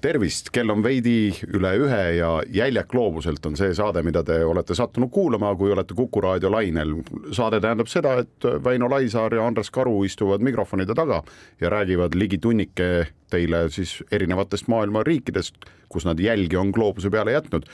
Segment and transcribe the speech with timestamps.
[0.00, 4.76] tervist, kell on veidi üle ühe ja Jäljak gloobuselt on see saade, mida te olete
[4.78, 6.94] sattunud kuulama, kui olete Kuku raadio lainel.
[7.32, 11.22] saade tähendab seda, et Väino Laisaar ja Andres Karu istuvad mikrofonide taga
[11.60, 15.56] ja räägivad ligi tunnike teile siis erinevatest maailma riikidest,
[15.88, 17.66] kus nad jälgi on gloobuse peale jätnud.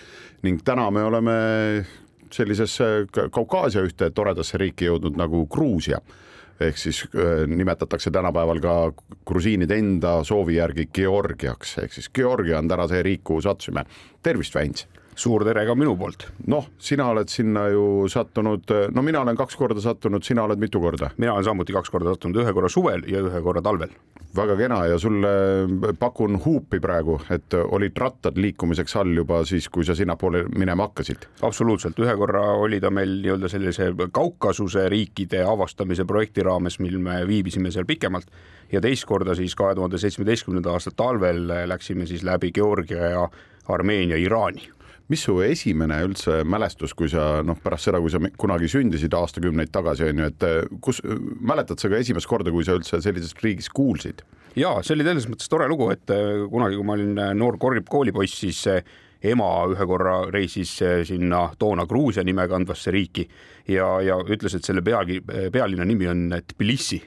[0.43, 1.33] ning täna me oleme
[2.31, 6.01] sellisesse Kaukaasia ühte toredasse riiki jõudnud nagu Gruusia
[6.69, 8.75] ehk siis äh, nimetatakse tänapäeval ka
[9.27, 13.85] grusiinide enda soovi järgi Georgiaks, ehk siis Georgia on täna see riik, kuhu sattusime.
[14.23, 14.89] tervist, Väints!
[15.17, 16.27] Suur tere ka minu poolt.
[16.51, 20.81] noh, sina oled sinna ju sattunud, no mina olen kaks korda sattunud, sina oled mitu
[20.83, 21.11] korda?
[21.19, 23.95] mina olen samuti kaks korda sattunud, ühe korra suvel ja ühe korra talvel.
[24.35, 25.31] väga kena ja sulle
[25.99, 31.29] pakun huupi praegu, et olid rattad liikumiseks all juba siis, kui sa sinnapoole minema hakkasid?
[31.43, 37.23] absoluutselt, ühe korra oli ta meil nii-öelda sellise Kaukasuse riikide avastamise projekti raames, mil me
[37.29, 38.31] viibisime seal pikemalt
[38.73, 43.29] ja teist korda siis kahe tuhande seitsmeteistkümnenda aasta talvel läksime siis läbi Georgia ja
[43.69, 44.75] Armeenia Iraani
[45.13, 49.73] mis su esimene üldse mälestus, kui sa noh, pärast seda, kui sa kunagi sündisid aastakümneid
[49.75, 53.43] tagasi on ju, et eh, kus mäletad sa ka esimest korda, kui sa üldse sellisest
[53.45, 54.25] riigist kuulsid?
[54.55, 57.59] ja see oli selles mõttes tore lugu, et eh, kunagi, kui ma olin eh, noor
[57.61, 58.63] koolipoiss, siis
[59.25, 60.73] ema ühe korra reisis
[61.09, 63.25] sinna toona Gruusia nime kandvasse riiki
[63.73, 67.01] ja, ja ütles, et selle pealgi, pealinna nimi on Tbilisi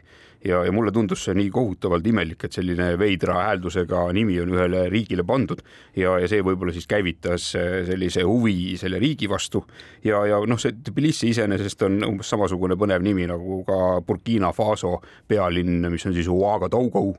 [0.45, 4.85] ja, ja mulle tundus see nii kohutavalt imelik, et selline veidra hääldusega nimi on ühele
[4.91, 5.63] riigile pandud.
[5.95, 9.63] Ja, ja see võib-olla siis käivitas äh, sellise huvi selle riigi vastu.
[10.05, 14.97] Ja, ja noh, see Tbilisi iseenesest on umbes samasugune põnev nimi nagu ka Burkina Faso
[15.27, 17.13] pealinn, mis on siis Ouagadougou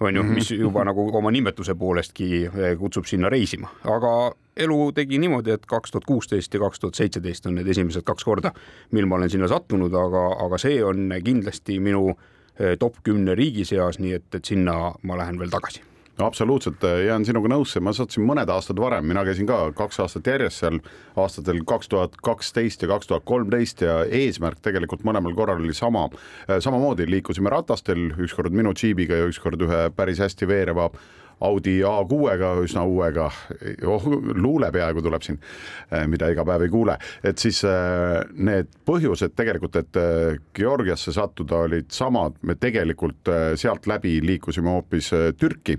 [0.00, 0.60] on ju, mis mhm.
[0.60, 5.94] juba nagu oma nimetuse poolestki äh, kutsub sinna reisima, aga elu tegi niimoodi, et kaks
[5.94, 8.52] tuhat kuusteist ja kaks tuhat seitseteist on need esimesed kaks korda,
[8.94, 12.12] mil ma olen sinna sattunud, aga, aga see on kindlasti minu
[12.78, 15.84] top kümne riigi seas, nii et, et sinna ma lähen veel tagasi.
[16.18, 20.00] No absoluutselt, eh, jään sinuga nõusse, ma sattusin mõned aastad varem, mina käisin ka kaks
[20.02, 20.80] aastat järjest seal
[21.14, 26.08] aastatel kaks tuhat kaksteist ja kaks tuhat kolmteist ja eesmärk tegelikult mõlemal korral oli sama.
[26.48, 30.88] Eh, samamoodi liikusime ratastel, ükskord minu džiibiga ja ükskord ühe päris hästi veereva
[31.40, 33.28] Audi A6-ga, üsna uuega.
[33.86, 35.38] Oh,, luule peaaegu tuleb siin,
[35.92, 41.14] eh, mida iga päev ei kuule, et siis eh, need põhjused tegelikult, et eh, Georgiasse
[41.14, 45.78] sattuda olid samad, me tegelikult sealt läbi liikusime hoopis Türki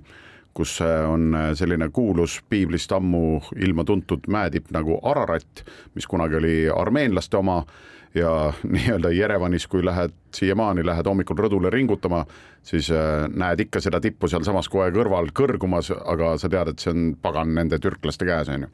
[0.59, 5.63] kus on selline kuulus piiblist ammu ilma tuntud mäetipp nagu Ararat,
[5.95, 7.61] mis kunagi oli armeenlaste oma.
[8.17, 12.25] Ja nii-öelda Jerevanis, kui lähed siiamaani, lähed hommikul rõdule ringutama
[12.63, 16.91] siis äh, näed ikka seda tippu sealsamas kohe kõrval kõrgumas, aga sa tead, et see
[16.93, 18.69] on pagan nende türklaste käes, on ju.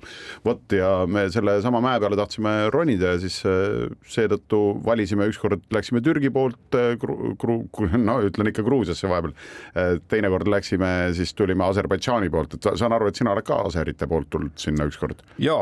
[0.46, 6.02] vot ja me sellesama mäe peale tahtsime ronida ja siis äh, seetõttu valisime ükskord, läksime
[6.06, 6.96] Türgi poolt, äh,
[8.10, 9.36] no ütlen ikka Gruusiasse vahepeal.
[10.10, 14.30] teinekord läksime, siis tulime Aserbaidžaani poolt, et saan aru, et sina oled ka aserite poolt
[14.34, 15.22] tulnud sinna ükskord.
[15.40, 15.56] ja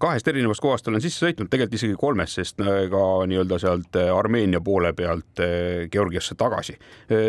[0.00, 4.92] kahest erinevast kohast olen sisse sõitnud, tegelikult isegi kolmest, sest ka nii-öelda sealt Armeenia poole
[4.96, 5.31] pealt
[5.92, 6.76] Georgiasse tagasi.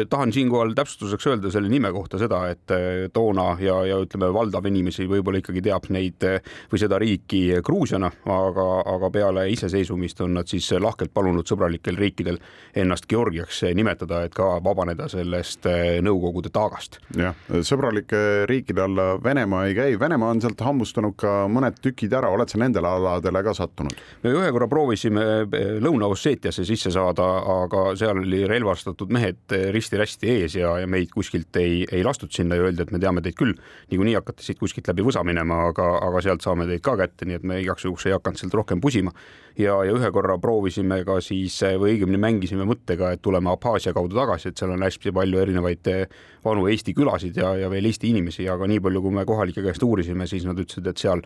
[0.10, 4.66] tahan siinkohal täpsustuseks öelda selle nime kohta seda, et eh, toona ja, ja ütleme, valdav
[4.70, 6.26] inimesi võib-olla ikkagi teab neid
[6.72, 12.40] või seda riiki Gruusiana, aga, aga peale iseseisvumist on nad siis lahkelt palunud sõbralikel riikidel
[12.76, 15.68] ennast Georgiaks nimetada, et ka vabaneda sellest
[16.04, 17.00] Nõukogude taagast.
[17.18, 22.32] jah, sõbralike riikide alla Venemaa ei käi, Venemaa on sealt hammustanud ka mõned tükid ära,
[22.34, 23.96] oled sa nendele aladele ka sattunud?
[24.24, 25.24] me ühe korra proovisime
[25.84, 27.28] Lõuna-Osseetiasse sisse saada,
[27.64, 32.32] aga seal oli relvastatud mehed risti-rästi täiesti ees ja, ja meid kuskilt ei, ei lastud
[32.32, 33.54] sinna ja öeldi, et me teame teid küll.
[33.92, 37.40] niikuinii hakkate siit kuskilt läbi võsa minema, aga, aga sealt saame teid ka kätte, nii
[37.40, 39.12] et me igaks juhuks ei hakanud sealt rohkem pusima.
[39.58, 44.16] ja, ja ühe korra proovisime ka siis või õigemini mängisime mõttega, et tuleme Abhaasia kaudu
[44.16, 46.08] tagasi, et seal on hästi palju erinevaid eh,
[46.46, 49.84] vanu Eesti külasid ja, ja veel Eesti inimesi, aga nii palju, kui me kohalike käest
[49.84, 51.24] uurisime, siis nad ütlesid, et seal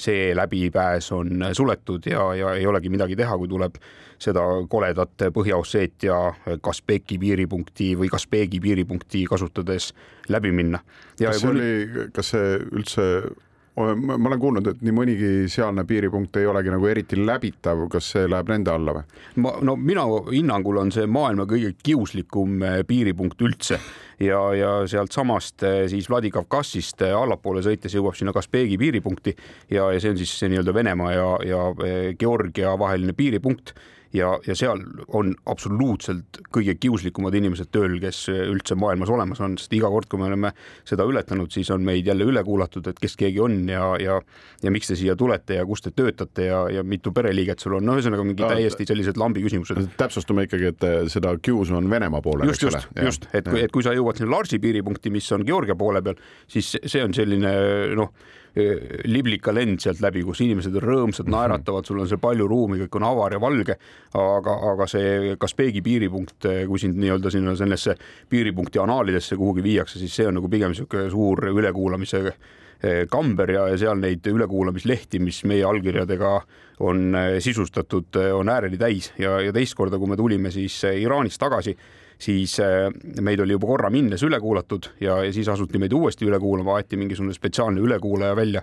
[0.00, 3.76] see läbipääs on suletud ja, ja ei olegi midagi teha, kui tuleb
[4.20, 9.92] seda koledat Põhja-Osseetia Kaspeki piiripunkti või Kaspeegi piiripunkti kasutades
[10.28, 10.82] läbi minna.
[11.18, 11.70] kas see oli,
[12.16, 13.06] kas see üldse
[13.94, 18.28] ma olen kuulnud, et nii mõnigi sealne piiripunkt ei olegi nagu eriti läbitav, kas see
[18.30, 19.18] läheb nende alla või?
[19.44, 23.80] ma, no minu hinnangul on see maailma kõige kiuslikum eh, piiripunkt üldse.
[24.20, 29.36] Ja, ja sealtsamast eh, siis Vladikavkassist eh, allapoole sõites jõuab sinna Kaspeegi piiripunkti.
[29.72, 31.62] Ja, ja see on siis see nii-öelda Venemaa ja, ja
[32.20, 33.74] Georgia vaheline piiripunkt
[34.16, 34.82] ja, ja seal
[35.16, 40.20] on absoluutselt kõige kiuslikumad inimesed tööl, kes üldse maailmas olemas on, sest iga kord, kui
[40.20, 40.52] me oleme
[40.88, 44.20] seda ületanud, siis on meid jälle üle kuulatud, et kes keegi on ja, ja
[44.62, 47.86] ja miks te siia tulete ja kus te töötate ja, ja mitu pereliiget sul on,
[47.86, 49.80] no ühesõnaga mingi täiesti sellised lambi küsimused.
[50.00, 52.50] täpsustame ikkagi, et seda kiusu on Venemaa poolel.
[52.50, 55.76] just, just, just, et kui, et kui sa jõuad sinna Larsi piiripunkti, mis on Georgia
[55.78, 56.20] poole peal,
[56.50, 57.54] siis see on selline
[57.98, 58.12] noh
[58.54, 61.34] liblika lend sealt läbi, kus inimesed on rõõmsad, mhm.
[61.36, 63.76] naeratavad, sul on seal palju ruumi, kõik on avar ja valge.
[64.14, 67.94] aga, aga see Kaspeegi piiripunkt, kui sind nii-öelda sinna sellesse
[68.28, 73.68] piiripunkti anaalidesse kuhugi viiakse, siis see on nagu pigem niisugune suur ülekuulamise eh, kamber ja,
[73.78, 76.34] seal neid ülekuulamislehti, mis meie allkirjadega
[76.80, 77.14] on
[77.44, 81.76] sisustatud, on ääreni täis ja, ja teist korda, kui me tulime siis Iraanist tagasi
[82.20, 82.90] siis äh,
[83.20, 86.76] meid oli juba korra minnes üle kuulatud ja, ja siis asuti meid uuesti üle kuulama,
[86.76, 88.62] aeti mingisugune spetsiaalne ülekuulaja välja,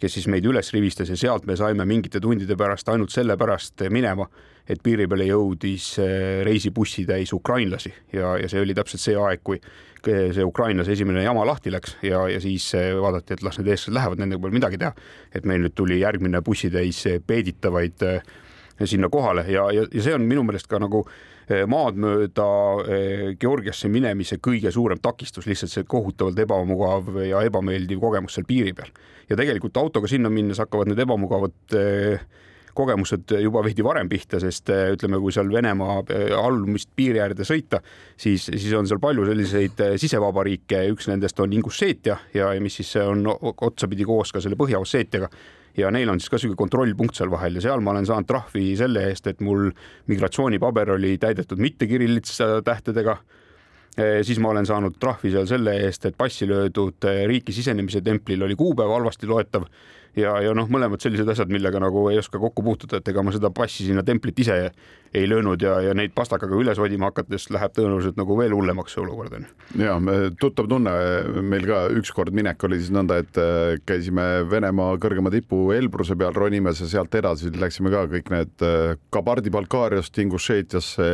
[0.00, 4.28] kes siis meid üles rivistas ja sealt me saime mingite tundide pärast ainult sellepärast minema,
[4.68, 9.60] et piiri peale jõudis äh, reisibussitäis ukrainlasi ja, ja see oli täpselt see aeg, kui
[10.00, 13.96] see Ukrainas esimene jama lahti läks ja, ja siis äh, vaadati, et las need eestlased
[13.96, 14.92] lähevad, nendega pole midagi teha.
[15.34, 18.06] et meil nüüd tuli järgmine bussitäis peeditavaid
[18.80, 21.39] sinna kohale ja, ja, ja see on minu meelest ka nagu Eh,
[21.70, 22.48] maad mööda
[22.86, 28.74] eh, Georgiasse minemise kõige suurem takistus, lihtsalt see kohutavalt ebamugav ja ebameeldiv kogemus seal piiri
[28.76, 28.92] peal.
[29.30, 32.22] ja tegelikult autoga sinna minnes hakkavad need ebamugavad eh,
[32.74, 36.04] kogemused juba veidi varem pihta, sest ütleme, kui seal Venemaa
[36.38, 37.80] allumist piiri äärde sõita,
[38.14, 43.26] siis, siis on seal palju selliseid sisevabariike, üks nendest on Ingusseetia ja mis siis on
[43.26, 45.28] otsapidi koos ka selle Põhja-Osseetiaga
[45.76, 48.72] ja neil on siis ka sihuke kontrollpunkt seal vahel ja seal ma olen saanud trahvi
[48.78, 49.70] selle eest, et mul
[50.10, 53.16] migratsioonipaber oli täidetud mitte kirillitsa tähtedega.
[53.98, 58.04] E, siis ma olen saanud trahvi seal selle eest, et passi löödud e, riiki sisenemise
[58.06, 59.66] templil oli kuupäev halvasti loetav
[60.18, 63.34] ja, ja noh, mõlemad sellised asjad, millega nagu ei oska kokku puutuda, et ega ma
[63.34, 64.56] seda passi sinna templit ise
[65.14, 69.02] ei löönud ja, ja neid pastakaga üles odima hakates läheb tõenäoliselt nagu veel hullemaks see
[69.02, 69.46] olukord on.
[69.80, 69.96] ja
[70.40, 70.92] tuttav tunne,
[71.42, 76.36] meil ka ükskord minek oli siis nõnda, et äh, käisime Venemaa kõrgema tipu Elbruse peal
[76.36, 78.68] ronimas ja sealt edasi läksime ka kõik need
[79.14, 81.10] Kabardi-Balkaariast Ingušeetiasse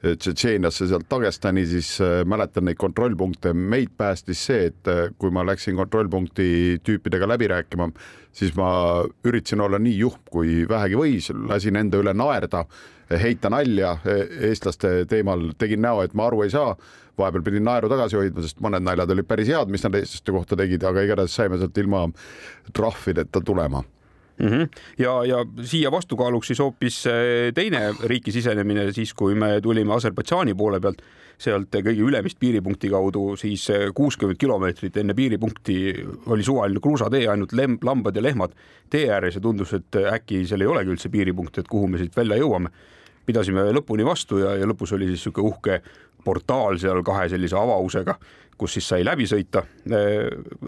[0.00, 5.44] Tšetšeeniasse, sealt Dagestani, siis äh, mäletan neid kontrollpunkte, meid päästis see, et äh, kui ma
[5.44, 6.46] läksin kontrollpunkti
[6.86, 7.90] tüüpidega läbi rääkima,
[8.32, 8.70] siis ma
[9.28, 12.64] üritasin olla nii juhm, kui vähegi võis, lasin enda üle naerda,
[13.20, 16.72] heita nalja e-, eestlaste teemal, tegin näo, et ma aru ei saa.
[17.20, 20.56] Vahepeal pidin naeru tagasi hoidma, sest mõned naljad olid päris head, mis nad eestlaste kohta
[20.56, 22.06] tegid, aga igatahes saime sealt ilma
[22.72, 23.84] trahvideta tulema
[24.40, 24.48] mm.
[24.48, 24.68] -hmm.
[24.98, 30.54] ja, ja siia vastukaaluks siis hoopis eh, teine riiki sisenemine siis, kui me tulime Aserbaidžaani
[30.54, 31.02] poole pealt,
[31.38, 35.76] sealt kõige ülemist piiripunkti kaudu, siis eh, kuuskümmend kilomeetrit enne piiripunkti
[36.26, 38.56] oli suvaline kruusatee, ainult lem-, lambad ja lehmad
[38.90, 42.16] tee ääres ja tundus, et äkki seal ei olegi üldse piiripunkti, et kuhu me siit
[42.16, 42.70] välja jõuame.
[43.26, 45.82] pidasime lõpuni vastu ja, ja lõpus oli siis niisugune uhke
[46.24, 48.16] portaal seal kahe sellise avausega
[48.60, 49.62] kus siis sai läbi sõita.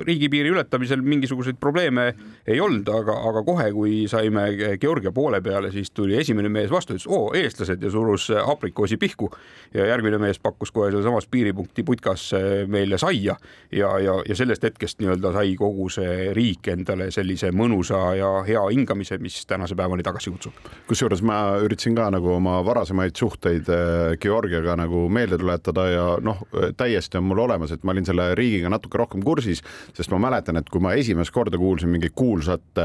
[0.07, 2.07] riigipiiri ületamisel mingisuguseid probleeme
[2.49, 4.47] ei olnud, aga, aga kohe, kui saime
[4.81, 9.29] Georgia poole peale, siis tuli esimene mees vastu, ütles oo eestlased ja surus aprikoosi pihku
[9.75, 12.31] ja järgmine mees pakkus kohe sealsamas piiripunkti putkas
[12.73, 13.37] meile saia
[13.73, 18.65] ja, ja, ja sellest hetkest nii-öelda sai kogu see riik endale sellise mõnusa ja hea
[18.73, 20.73] hingamise, mis tänase päevani tagasi kutsub.
[20.89, 23.69] kusjuures ma üritasin ka nagu oma varasemaid suhteid
[24.23, 26.43] Georgiaga nagu meelde tuletada ja noh,
[26.77, 29.63] täiesti on mul olemas, et et ma olin selle riigiga natuke rohkem kursis,
[29.97, 32.83] sest ma mäletan, et kui ma esimest korda kuulsin mingit kuulsat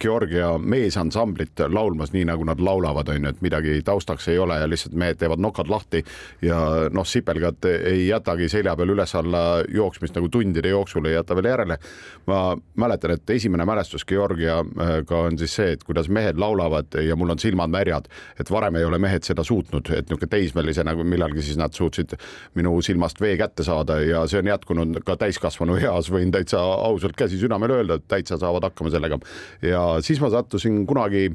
[0.00, 4.66] Georgia meesansamblit laulmas nii, nagu nad laulavad, on ju, et midagi taustaks ei ole ja
[4.66, 6.02] lihtsalt mehed teevad nokad lahti
[6.42, 6.58] ja
[6.90, 11.78] noh, sipelgad ei jätagi selja peal üles-alla jooksmist nagu tundide jooksul ei jäta veel järele.
[12.26, 17.30] ma mäletan, et esimene mälestus Georgiaga on siis see, et kuidas mehed laulavad ja mul
[17.30, 18.10] on silmad märjad,
[18.40, 22.16] et varem ei ole mehed seda suutnud, et niisugune teismelisena, kui millalgi siis nad suutsid
[22.58, 27.16] minu silmast vee kätte saada ja see on jätkunud ka täiskasvanu eas, võin täitsa ausalt
[27.16, 29.20] käsi südamel öelda, et täitsa saavad hakkama sellega
[29.62, 31.30] ja siis ma sattusin kunagi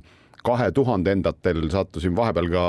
[0.45, 2.65] kahe tuhandendatel sattusin vahepeal ka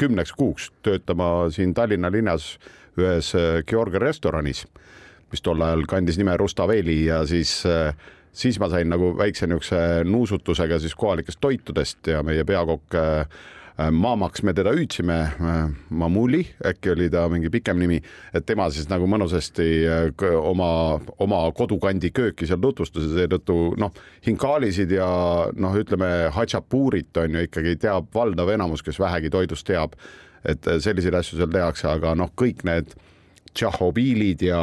[0.00, 2.56] kümneks kuuks töötama siin Tallinna linnas
[2.98, 4.64] ühes äh, Georgia restoranis,
[5.32, 7.94] mis tol ajal kandis nime Rustaveli ja siis äh,
[8.32, 13.42] siis ma sain nagu väikse niisuguse nuusutusega siis kohalikest toitudest ja meie peakokk äh,
[13.78, 18.00] maamaks me teda hüüdsime, äh, Mamuli, äkki oli ta mingi pikem nimi,
[18.34, 23.94] et tema siis nagu mõnusasti äh, oma, oma kodukandi kööki seal tutvustas ja seetõttu noh,
[24.26, 25.08] hinkalisid ja
[25.56, 29.96] noh, ütleme hatšapuurit on ju ikkagi teab valdav enamus, kes vähegi toidust teab,
[30.44, 32.92] et selliseid asju seal tehakse, aga noh, kõik need
[33.52, 34.62] tšahhobiilid ja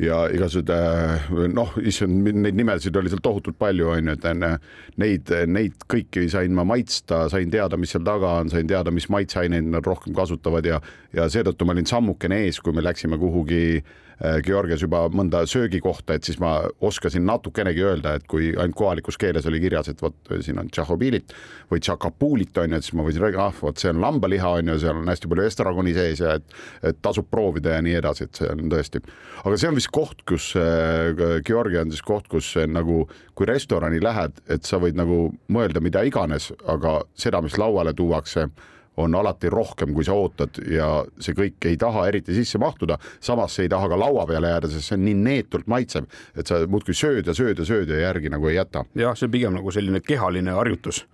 [0.00, 4.52] ja igasugused äh, noh, issand, neid nimesid oli seal tohutult palju, on ju, et enne
[5.00, 9.10] neid, neid kõiki sain ma maitsta, sain teada, mis seal taga on, sain teada, mis
[9.12, 10.80] maitseaineid nad rohkem kasutavad ja,
[11.16, 14.09] ja seetõttu ma olin sammukene ees, kui me läksime kuhugi Äh,
[14.44, 19.46] Georgias juba mõnda söögikohta, et siis ma oskasin natukenegi öelda, et kui ainult kohalikus keeles
[19.48, 21.32] oli kirjas, et vot siin on tšahhobiilit
[21.70, 24.72] või tšakapuulit on ju, et siis ma võisin rääkida, ah vot see on lambaliha on
[24.72, 26.56] ju, seal on hästi palju estragoni sees ja et,
[26.90, 29.00] et tasub proovida ja nii edasi, et see on tõesti.
[29.44, 34.02] aga see on vist koht, kus äh, Georgia on siis koht, kus nagu kui restorani
[34.04, 38.50] lähed, et sa võid nagu mõelda mida iganes, aga seda, mis lauale tuuakse
[38.96, 40.88] on alati rohkem, kui sa ootad ja
[41.22, 44.70] see kõik ei taha eriti sisse mahtuda, samas see ei taha ka laua peale jääda,
[44.72, 48.02] sest see on nii neetult maitsev, et sa muudkui sööd ja sööd ja sööd ja
[48.06, 48.84] järgi nagu ei jäta.
[48.98, 51.04] jah, see on pigem nagu selline kehaline harjutus,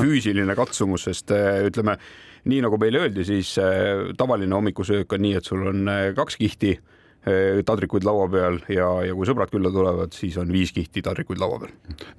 [0.00, 1.96] füüsiline katsumus, sest äh, ütleme
[2.46, 6.38] nii nagu meile öeldi, siis äh, tavaline hommikusöök on nii, et sul on äh, kaks
[6.42, 6.76] kihti
[7.66, 11.56] tadrikuid laua peal ja, ja kui sõbrad külla tulevad, siis on viis kihti tadrikuid laua
[11.64, 11.72] peal.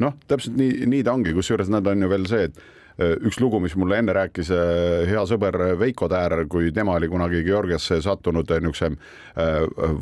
[0.03, 2.59] noh, täpselt nii, nii ta ongi, kusjuures nad on ju veel see, et
[2.97, 7.43] üks lugu, mis mulle enne rääkis äh, hea sõber Veiko Täär, kui tema oli kunagi
[7.45, 8.95] Georgiasse sattunud äh, niisuguse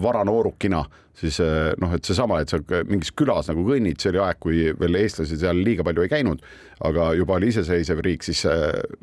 [0.01, 0.79] varanoorukina,
[1.15, 1.37] siis
[1.79, 5.37] noh, et seesama, et sa mingis külas nagu kõnnid, see oli aeg, kui veel eestlasi
[5.39, 6.43] seal liiga palju ei käinud,
[6.87, 8.45] aga juba oli iseseisev riik, siis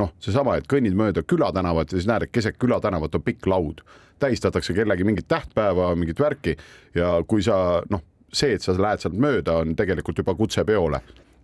[0.01, 3.85] noh, seesama, et kõnnid mööda külatänavat ja siis näed, et keset külatänavat on pikk laud,
[4.25, 6.57] tähistatakse kellegi mingit tähtpäeva, mingit värki
[6.97, 11.03] ja kui sa noh, see, et sa lähed sealt mööda, on tegelikult juba kutse peole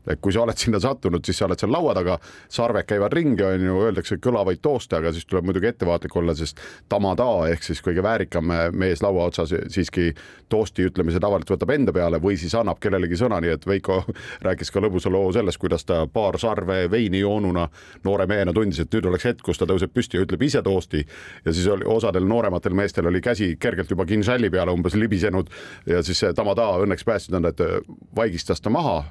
[0.09, 2.19] et kui sa oled sinna sattunud, siis sa oled seal laua taga,
[2.53, 6.61] sarved käivad ringi, on ju, öeldakse kõlavaid tooste, aga siis tuleb muidugi ettevaatlik olla, sest
[6.89, 10.11] tamada ehk siis kõige väärikam mees laua otsas siiski
[10.49, 14.01] toosti ütlemise tavaliselt võtab enda peale või siis annab kellelegi sõna, nii et Veiko
[14.47, 17.69] rääkis ka lõbusa loo sellest, kuidas ta paar sarve veini joonuna
[18.05, 21.05] noore mehena tundis, et nüüd oleks hetk, kus ta tõuseb püsti ja ütleb ise toosti.
[21.45, 25.51] Ja siis oli osadel noorematel meestel oli käsi kergelt juba kinžalli peale umbes libisenud
[25.87, 27.85] ja siis tamada õnneks päästsid nad, et
[28.17, 29.03] vaigistas ta maha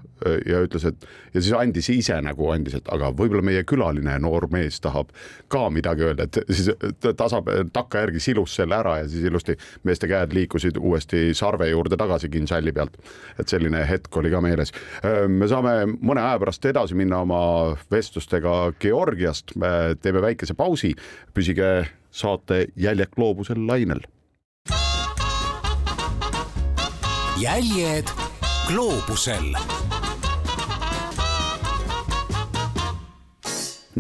[0.45, 4.47] ja ütles, et ja siis andis ise nagu andis, et aga võib-olla meie külaline noor
[4.53, 5.11] mees tahab
[5.51, 6.71] ka midagi öelda, et siis
[7.19, 7.41] tasa,
[7.73, 12.73] takkajärgi silus selle ära ja siis ilusti meeste käed liikusid uuesti sarve juurde tagasi kinžalli
[12.73, 12.97] pealt.
[13.39, 14.73] et selline hetk oli ka meeles.
[15.27, 17.41] me saame mõne aja pärast edasi minna oma
[17.91, 20.93] vestlustega Georgiast, me teeme väikese pausi,
[21.33, 24.01] püsige saate Jäljed gloobusel lainel.
[27.37, 28.09] jäljed
[28.67, 29.53] gloobusel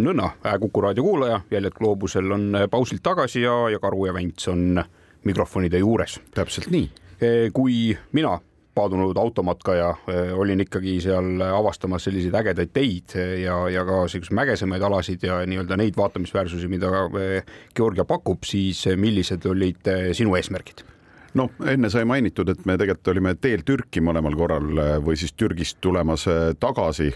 [0.03, 4.47] nõnna, Kuku raadio kuulaja, jäljed gloobusel on äh, pausilt tagasi ja, ja Karu ja Vents
[4.47, 4.83] on
[5.25, 6.19] mikrofonide juures.
[6.35, 6.89] täpselt nii.
[7.17, 8.37] Äh, kui mina
[8.77, 14.85] paadunud automatkaja äh, olin ikkagi seal avastamas selliseid ägedaid teid ja, ja ka selliseid mägesemaid
[14.85, 16.91] alasid ja nii-öelda neid vaatamisväärsusi, mida
[17.75, 20.85] Georgia pakub, siis millised olid sinu eesmärgid?
[21.37, 25.77] noh, enne sai mainitud, et me tegelikult olime teel Türki mõlemal korral või siis Türgist
[25.85, 26.23] tulemas
[26.57, 27.11] tagasi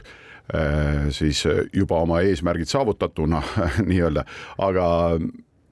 [1.15, 3.39] siis juba oma eesmärgid saavutatuna
[3.89, 4.25] nii-öelda,
[4.59, 4.87] aga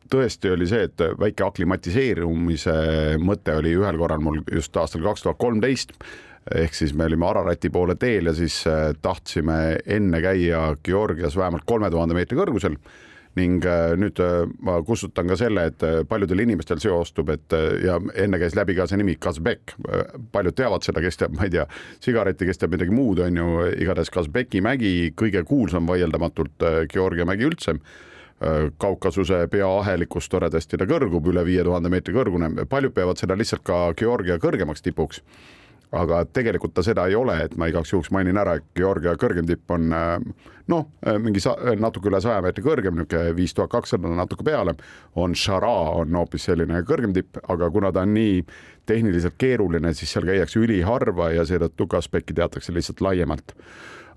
[0.10, 2.74] tõesti oli see, et väike aklimatiseerumise
[3.22, 5.94] mõte oli ühel korral mul just aastal kaks tuhat kolmteist.
[6.56, 11.68] Ehk siis me olime Ararati poole teel ja siis äh, tahtsime enne käia Georgias vähemalt
[11.68, 12.80] kolme tuhande meetri kõrgusel
[13.38, 18.00] ning äh, nüüd äh, ma kustutan ka selle, et äh, paljudel inimestel seostub, et ja
[18.18, 19.76] enne käis läbi ka see nimi Kasbek,
[20.34, 21.66] paljud teavad seda, kes teab, ma ei tea,
[22.04, 23.50] sigaretti, kes teab midagi muud, on ju,
[23.84, 27.78] igatahes Kasbeki mägi, kõige kuulsam vaieldamatult Georgia mägi üldse.
[28.80, 33.80] Kaukasuse peaahelikust toredasti ta kõrgub üle viie tuhande meetri kõrgune, paljud peavad seda lihtsalt ka
[34.00, 35.20] Georgia kõrgemaks tipuks
[35.92, 39.48] aga tegelikult ta seda ei ole, et ma igaks juhuks mainin ära, et Georgia kõrgem
[39.50, 40.90] tipp on noh,
[41.22, 44.76] mingi sa, natuke üle saja meetri kõrgem, niisugune viis tuhat kakssada natuke peale,
[45.18, 48.44] on Shara on hoopis selline kõrgem tipp, aga kuna ta on nii
[48.90, 53.56] tehniliselt keeruline, siis seal käiakse üliharva ja seetõttu Kaspeki teatakse lihtsalt laiemalt.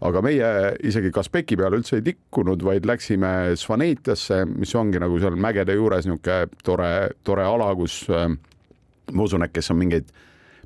[0.03, 0.49] Aga meie
[0.89, 6.09] isegi Kaspeki peale üldse ei tikkunud, vaid läksime Svanetiasse, mis ongi nagu seal mägede juures
[6.09, 6.93] niisugune tore,
[7.25, 10.11] tore ala, kus ma usun, et kes on mingeid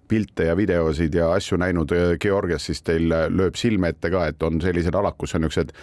[0.08, 4.26] pilte ja videosid ja asju näinud äh, Georgias, siis teil äh, lööb silme ette ka,
[4.30, 5.74] et on sellised alad, kus on niisugused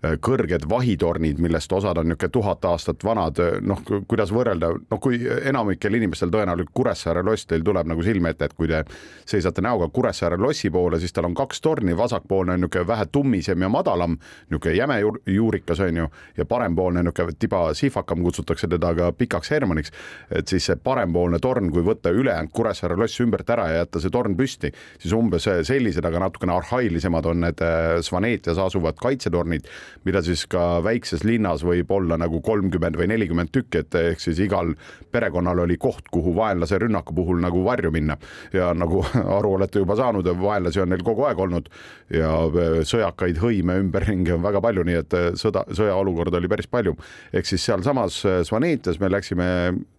[0.00, 5.94] kõrged vahitornid, millest osad on niisugune tuhat aastat vanad, noh, kuidas võrrelda, noh, kui enamikel
[5.98, 8.80] inimestel tõenäoliselt Kuressaare loss teil tuleb nagu silme ette, et kui te
[9.28, 13.60] seisate näoga Kuressaare lossi poole, siis tal on kaks torni, vasakpoolne on niisugune vähe tummisem
[13.62, 14.16] ja madalam,
[14.48, 19.92] niisugune jäme juurikas on ju, ja parempoolne niisugune tiba sihvakam, kutsutakse teda ka Pikaks Hermaniks.
[20.30, 24.10] et siis see parempoolne torn, kui võtta ülejäänud Kuressaare loss ümbert ära ja jätta see
[24.10, 29.68] torn püsti, siis umbes sellised, aga natukene arhailisemad on need äh, Svanetias asuvad kaitsetornid
[30.04, 34.40] mida siis ka väikses linnas võib olla nagu kolmkümmend või nelikümmend tükki, et ehk siis
[34.44, 34.74] igal
[35.12, 38.16] perekonnal oli koht, kuhu vaenlase rünnaku puhul nagu varju minna
[38.52, 39.04] ja nagu
[39.38, 41.72] aru olete juba saanud, vaenlasi on neil kogu aeg olnud
[42.14, 46.70] ja äh, sõjakaid hõime ümberringi on väga palju, nii et äh, sõda, sõjaolukorda oli päris
[46.70, 46.96] palju.
[47.32, 49.50] ehk siis sealsamas Svanetias me läksime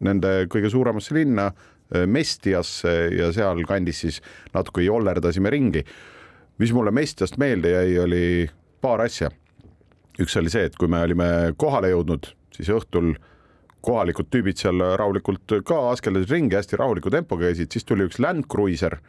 [0.04, 1.52] nende kõige suuremasse linna
[1.92, 4.22] Mestiasse ja sealkandis siis
[4.54, 5.84] natuke jollerdasime ringi.
[6.58, 8.50] mis mulle Mestiast meelde jäi, oli
[8.82, 9.32] paar asja.
[10.24, 11.28] Üks oli see, et kui me olime
[11.60, 13.14] kohale jõudnud, siis õhtul
[13.82, 18.46] kohalikud tüübid seal rahulikult ka askeldasid ringi, hästi rahuliku tempoga käisid, siis tuli üks Land
[18.52, 19.00] Cruiser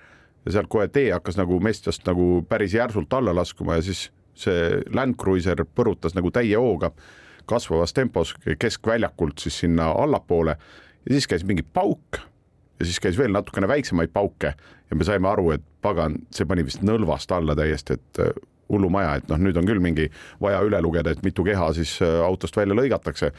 [0.46, 4.06] ja sealt kohe tee hakkas nagu Mestiast nagu päris järsult alla laskuma ja siis
[4.38, 6.92] see Land Cruiser põrutas nagu täie hooga
[7.46, 12.22] kasvavas tempos keskväljakult siis sinna allapoole ja siis käis mingi pauk
[12.80, 14.54] ja siis käis veel natukene väiksemaid pauke
[14.90, 18.22] ja me saime aru, et pagan, see pani vist nõlvast alla täiesti, et
[18.70, 20.08] hullumaja, et noh, nüüd on küll mingi
[20.42, 23.32] vaja üle lugeda, et mitu keha siis äh, autost välja lõigatakse.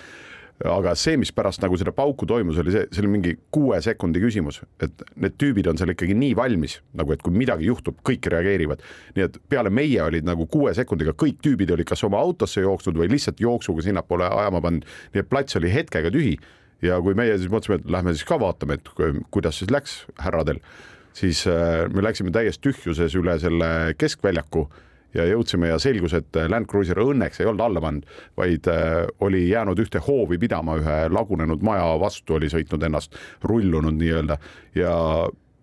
[0.69, 4.21] aga see, mis pärast nagu seda pauku toimus, oli see, see oli mingi kuue sekundi
[4.21, 8.29] küsimus, et need tüübid on seal ikkagi nii valmis, nagu et kui midagi juhtub, kõik
[8.31, 8.83] reageerivad.
[9.15, 13.01] nii et peale meie olid nagu kuue sekundiga kõik tüübid olid kas oma autosse jooksnud
[13.01, 16.37] või lihtsalt jooksuga sinnapoole ajama pannud, nii et plats oli hetkega tühi
[16.83, 18.89] ja kui meie siis mõtlesime, et lähme siis ka vaatame, et
[19.33, 20.59] kuidas siis läks härradel,
[21.17, 24.67] siis äh, me läksime täies tühjuses üle selle keskväljaku
[25.13, 29.45] ja jõudsime ja selgus, et Land Cruiser õnneks ei olnud alla pannud, vaid äh, oli
[29.49, 33.15] jäänud ühte hoovi pidama, ühe lagunenud maja vastu oli sõitnud ennast,
[33.45, 34.39] rullunud nii-öelda
[34.79, 34.97] ja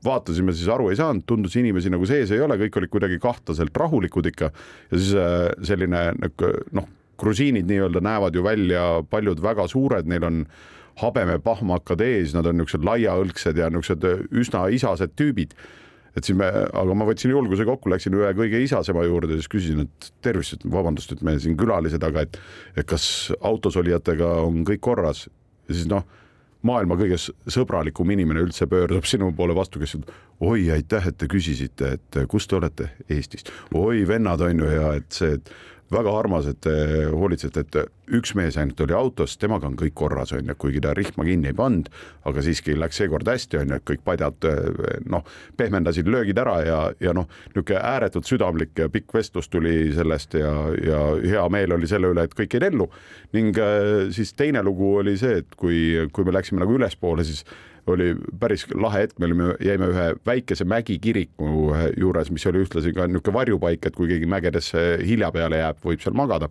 [0.05, 3.77] vaatasime, siis aru ei saanud, tundus inimesi nagu sees ei ole, kõik olid kuidagi kahtlaselt
[3.77, 6.07] rahulikud ikka ja siis äh, selline
[6.77, 6.89] noh,
[7.21, 10.45] grusiinid nii-öelda näevad ju välja paljud väga suured, neil on
[11.01, 15.55] habemepahmakad ees, nad on niisugused laiaõlgsed ja niisugused üsna isased tüübid.
[16.17, 19.85] Et siis me, aga ma võtsin julguse kokku, läksin ühe kõige isasema juurde, siis küsisin,
[19.87, 22.41] et tervist, et vabandust, et me siin külalised, aga et,
[22.77, 23.05] et kas
[23.41, 25.27] autos olijatega on kõik korras?
[25.71, 26.07] Ja siis noh
[26.67, 27.17] maailma kõige
[27.51, 32.21] sõbralikum inimene üldse pöördub sinu poole vastu, kes ütleb oi, aitäh, et te küsisite, et
[32.29, 35.53] kust te olete Eestist, oi vennad on ju ja et see, et
[35.91, 36.75] väga armas, et te
[37.11, 40.93] hoolitsete, et üks mees ainult oli autos, temaga on kõik korras, on ju, kuigi ta
[40.97, 41.91] rihma kinni ei pannud,
[42.27, 44.47] aga siiski läks seekord hästi, on ju, et kõik padjad
[45.11, 45.27] noh,
[45.59, 50.53] pehmendasid löögid ära ja, ja noh, niisugune ääretult südamlik ja pikk vestlus tuli sellest ja,
[50.79, 52.91] ja hea meel oli selle üle, et kõik jäid ellu.
[53.35, 57.45] ning äh, siis teine lugu oli see, et kui, kui me läksime nagu ülespoole, siis
[57.95, 63.09] oli päris lahe hetk, me olime, jäime ühe väikese mägikiriku juures, mis oli ühtlasi ka
[63.09, 66.51] niisugune varjupaik, et kui keegi mägedesse hilja peale jääb, võib seal magada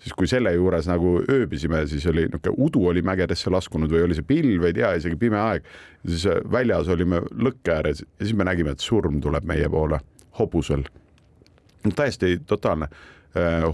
[0.00, 4.16] siis kui selle juures nagu ööbisime, siis oli niisugune udu oli mägedesse laskunud või oli
[4.16, 5.68] see pilv, ei tea, isegi pime aeg.
[6.06, 10.00] siis väljas olime lõkke ääres ja siis me nägime, et surm tuleb meie poole
[10.38, 10.84] hobusel.
[11.96, 13.18] täiesti totaalne Äh,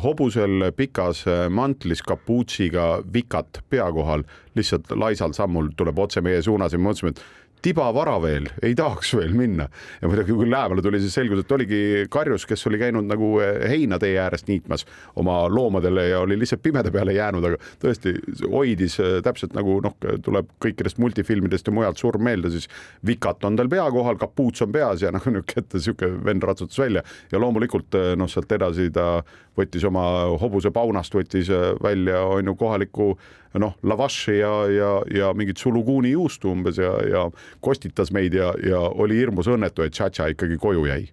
[0.03, 6.73] hobusel pikas äh, mantlis kapuutsiga vikat pea kohal, lihtsalt laisal sammul tuleb otse meie suunas
[6.73, 7.23] ja me mõtlesime, et
[7.62, 9.69] tibavara veel, ei tahaks veel minna.
[10.01, 13.64] ja muidugi, kui lähemale tuli, siis selgus, et oligi karjus, kes oli käinud nagu eh,
[13.71, 18.14] heina tee äärest niitmas oma loomadele ja oli lihtsalt pimeda peale jäänud, aga tõesti
[18.53, 22.69] hoidis eh, täpselt nagu noh, tuleb kõikidest multifilmidest ja mujalt surm meelde, siis
[23.07, 26.79] vikat on tal pea kohal, kapuuts on peas ja noh, niisugune ette niisugune vend ratsutas
[26.81, 29.23] välja ja loomulikult eh, noh, sealt edasi ta
[29.57, 30.05] võttis oma
[30.40, 31.49] hobuse paunast, võttis
[31.83, 33.14] välja on ju kohaliku
[33.59, 37.27] noh, lavaši ja, ja, ja mingit suluguuni juustu umbes ja, ja
[37.61, 41.07] kostitas meid ja, ja oli hirmus õnnetu, et Tšatša ikkagi koju jäi.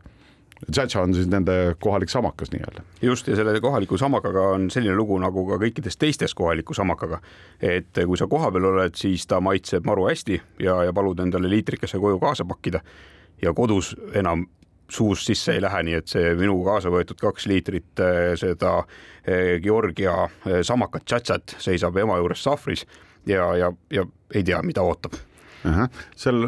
[0.63, 2.83] Tšatša on siis nende kohalik samakas nii-öelda.
[3.01, 7.19] just ja selle kohaliku samakaga on selline lugu nagu ka kõikides teistes kohaliku samakaga.
[7.59, 11.99] et kui sa kohapeal oled, siis ta maitseb maru hästi ja, ja palud endale liitrikese
[11.99, 12.79] koju kaasa pakkida
[13.41, 14.47] ja kodus enam
[14.89, 18.79] suust sisse ei lähe, nii et see minu kaasa võetud kaks liitrit eh, seda
[19.25, 22.85] eh, Georgia eh, samakat tšatsat seisab ema juures sahvris
[23.29, 25.17] ja, ja, ja ei tea, mida ootab
[26.15, 26.47] seal,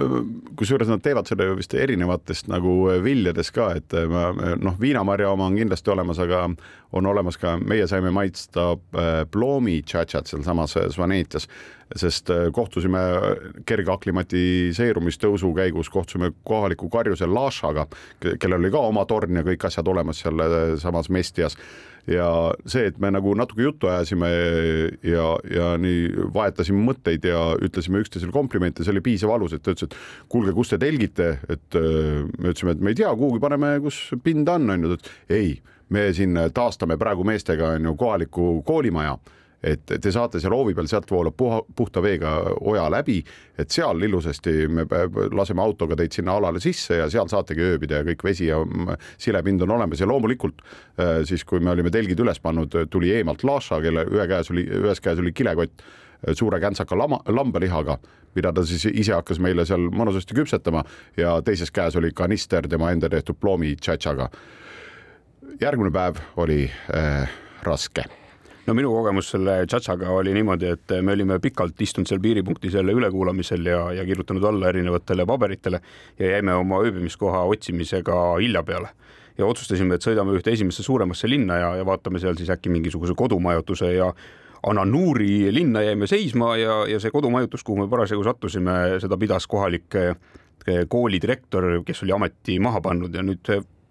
[0.59, 3.95] kusjuures nad teevad seda ju vist erinevatest nagu viljadest ka, et
[4.61, 6.45] noh, viinamarja oma on kindlasti olemas, aga
[6.95, 8.73] on olemas ka, meie saime maitsta
[9.31, 11.49] ploomi tšatšat sealsamas Svanetias.
[11.95, 12.99] Sest kohtusime
[13.69, 17.85] kerge aklimatiseerumistõusu käigus, kohtusime kohaliku karjuse Lašaga,
[18.25, 20.41] kellel oli ka oma torn ja kõik asjad olemas seal
[20.81, 21.59] samas Mestias
[22.09, 22.27] ja
[22.69, 24.29] see, et me nagu natuke juttu ajasime
[25.05, 29.73] ja, ja nii vahetasime mõtteid ja ütlesime üksteisele komplimente, see oli piisav alus, et ta
[29.73, 33.41] ütles, et kuulge, kus te telgite, et äh, me ütlesime, et me ei tea, kuhugi
[33.43, 35.55] paneme, kus pinda on, onju, ta ütles ei,
[35.95, 39.17] me siin taastame praegu meestega onju kohaliku koolimaja
[39.65, 43.17] et te saate seal hoovi peal, sealt voolab puha, puhta veega oja läbi,
[43.57, 44.85] et seal ilusasti me
[45.33, 48.59] laseme autoga teid sinna alale sisse ja seal saategi ööbida ja kõik vesi ja
[49.17, 50.61] silepind on olemas ja loomulikult
[51.25, 55.01] siis, kui me olime telgid üles pannud, tuli eemalt Laša, kelle ühe käes oli, ühes
[55.03, 55.85] käes oli kilekott
[56.33, 57.97] suure käntsaka lama, lambalihaga,
[58.35, 60.83] mida ta siis ise hakkas meile seal mõnusasti küpsetama
[61.17, 64.29] ja teises käes oli kanister tema enda tehtud ploomi tšatšaga.
[65.61, 67.29] järgmine päev oli äh,
[67.63, 68.24] raske
[68.65, 72.95] no minu kogemus selle tšatšaga oli niimoodi, et me olime pikalt istunud seal piiripunktis jälle
[72.97, 75.81] ülekuulamisel ja, ja kirjutanud alla erinevatele paberitele
[76.19, 78.89] ja jäime oma ööbimiskoha otsimisega hilja peale.
[79.37, 83.13] Ja otsustasime, et sõidame ühte esimesse suuremasse linna ja, ja vaatame seal siis äkki mingisuguse
[83.17, 84.13] kodumajutuse ja
[84.65, 89.97] Ananuuri linna jäime seisma ja, ja see kodumajutus, kuhu me parasjagu sattusime, seda pidas kohalik
[89.99, 90.15] eh,
[90.89, 93.45] kooli direktor, kes oli ameti maha pannud ja nüüd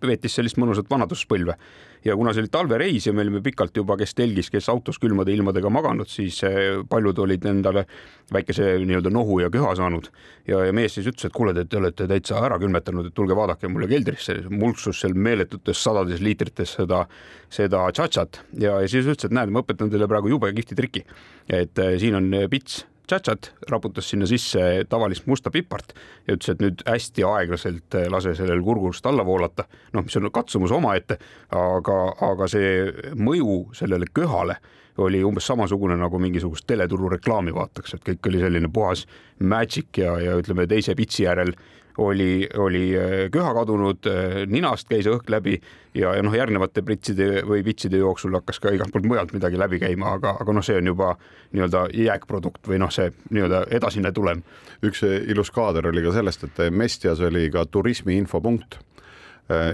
[0.08, 1.56] veetis sellist mõnusat vanaduspõlve.
[2.04, 5.32] Ja kuna see oli talvereis ja me olime pikalt juba, kes telgis, kes autos külmade
[5.32, 7.86] ilmadega maganud, siis eh, paljud olid endale
[8.32, 10.10] väikese nii-öelda nohu ja köha saanud.
[10.48, 13.70] Ja, ja mees siis ütles, et kuule, te olete täitsa ära külmetanud, et tulge vaadake
[13.72, 17.06] mulle keldrisse, mulksus seal meeletutes sadades liitrites seda,
[17.52, 18.42] seda tšatšat.
[18.60, 21.06] Ja, ja siis ütles, et näed, ma õpetan teile praegu jube kihvti triki,
[21.48, 25.92] et eh, siin on pits tšatšat, raputas sinna sisse tavalist musta pipart
[26.26, 29.66] ja ütles, et nüüd hästi aeglaselt eh, lase sellel kurgust alla voolata.
[29.92, 31.18] noh, mis on katsumus omaette,
[31.50, 31.98] aga,
[32.32, 34.58] aga see mõju sellele köhale
[35.04, 39.06] oli umbes samasugune nagu mingisugust teleturu reklaami vaataks, et kõik oli selline puhas
[39.40, 41.54] magic ja, ja ütleme teise pitsi järel
[41.98, 45.58] oli, oli äh, köha kadunud, äh, ninast käis õhk läbi
[45.94, 49.80] ja, ja noh, järgnevate pritside või pitside jooksul hakkas ka igalt poolt mujalt midagi läbi
[49.82, 51.12] käima, aga, aga noh, see on juba
[51.54, 54.42] nii-öelda jääkprodukt või noh, see nii-öelda edasine tulem.
[54.84, 58.80] üks ilus kaader oli ka sellest, et Mestias oli ka turismi infopunkt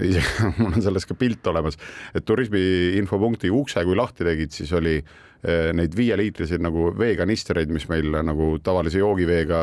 [0.03, 1.77] isegi mul on sellest ka pilt olemas,
[2.13, 2.59] et turismi
[2.99, 8.53] infopunkti ukse, kui lahti tegid, siis oli Eh, neid viieliitriseid nagu veekanistreid, mis meil nagu
[8.63, 9.61] tavalise joogiveega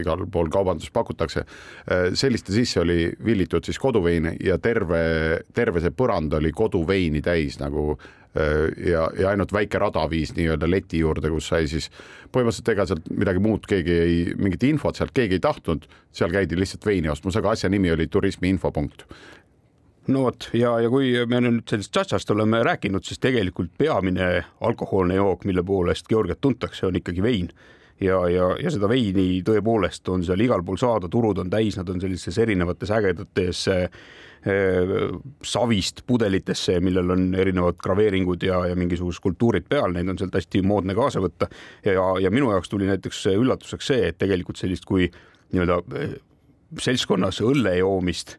[0.00, 1.44] igal pool kaubanduses pakutakse.
[1.88, 7.58] Eh, selliste sisse oli villitud siis koduvein ja terve, terve see põrand oli koduveini täis
[7.60, 11.90] nagu eh, ja, ja ainult väike rada viis nii-öelda leti juurde, kus sai siis
[12.32, 16.56] põhimõtteliselt ega sealt midagi muud keegi ei, mingit infot sealt keegi ei tahtnud, seal käidi
[16.56, 19.04] lihtsalt veini ostmas, aga asja nimi oli turismi infopunkt
[20.08, 25.18] no vot ja, ja kui me nüüd sellest tšatšast oleme rääkinud, siis tegelikult peamine alkohoolne
[25.18, 27.50] jook, mille poolest Georgiat tuntakse, on ikkagi vein
[28.00, 31.88] ja, ja, ja seda veini tõepoolest on seal igal pool saada, turud on täis, nad
[31.92, 33.86] on sellistes erinevates ägedates äh,
[35.44, 40.62] savist pudelitesse, millel on erinevad graveeringud ja, ja mingisugused skulptuurid peal, neid on sealt hästi
[40.66, 41.50] moodne kaasa võtta.
[41.84, 45.10] ja, ja minu jaoks tuli näiteks üllatuseks see, et tegelikult sellist, kui
[45.52, 46.18] nii-öelda äh,
[46.78, 48.38] seltskonnas õlle joomist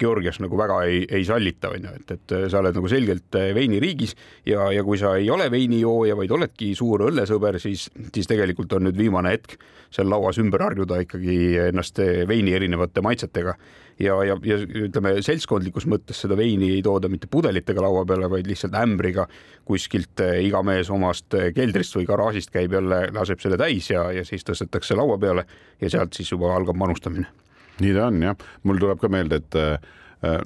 [0.00, 3.36] Georgias nagu väga ei, ei sallita, on ju, et, et eh, sa oled nagu selgelt
[3.36, 4.14] eh, veiniriigis
[4.48, 8.88] ja, ja kui sa ei ole veinijooja, vaid oledki suur õllesõber, siis, siis tegelikult on
[8.88, 9.58] nüüd viimane hetk
[9.92, 11.36] seal lauas ümber harjuda ikkagi
[11.68, 13.54] ennast veini erinevate maitsetega.
[14.02, 18.48] Ja, ja, ja ütleme seltskondlikus mõttes seda veini ei tooda mitte pudelitega laua peale, vaid
[18.50, 19.24] lihtsalt ämbriga
[19.64, 24.44] kuskilt iga mees omast keldrist või garaažist käib jälle, laseb selle täis ja, ja siis
[24.44, 25.46] tõstetakse laua peale
[25.80, 27.45] ja sealt siis juba algab manustamine
[27.80, 29.78] nii ta on jah, mul tuleb ka meelde, et Äh,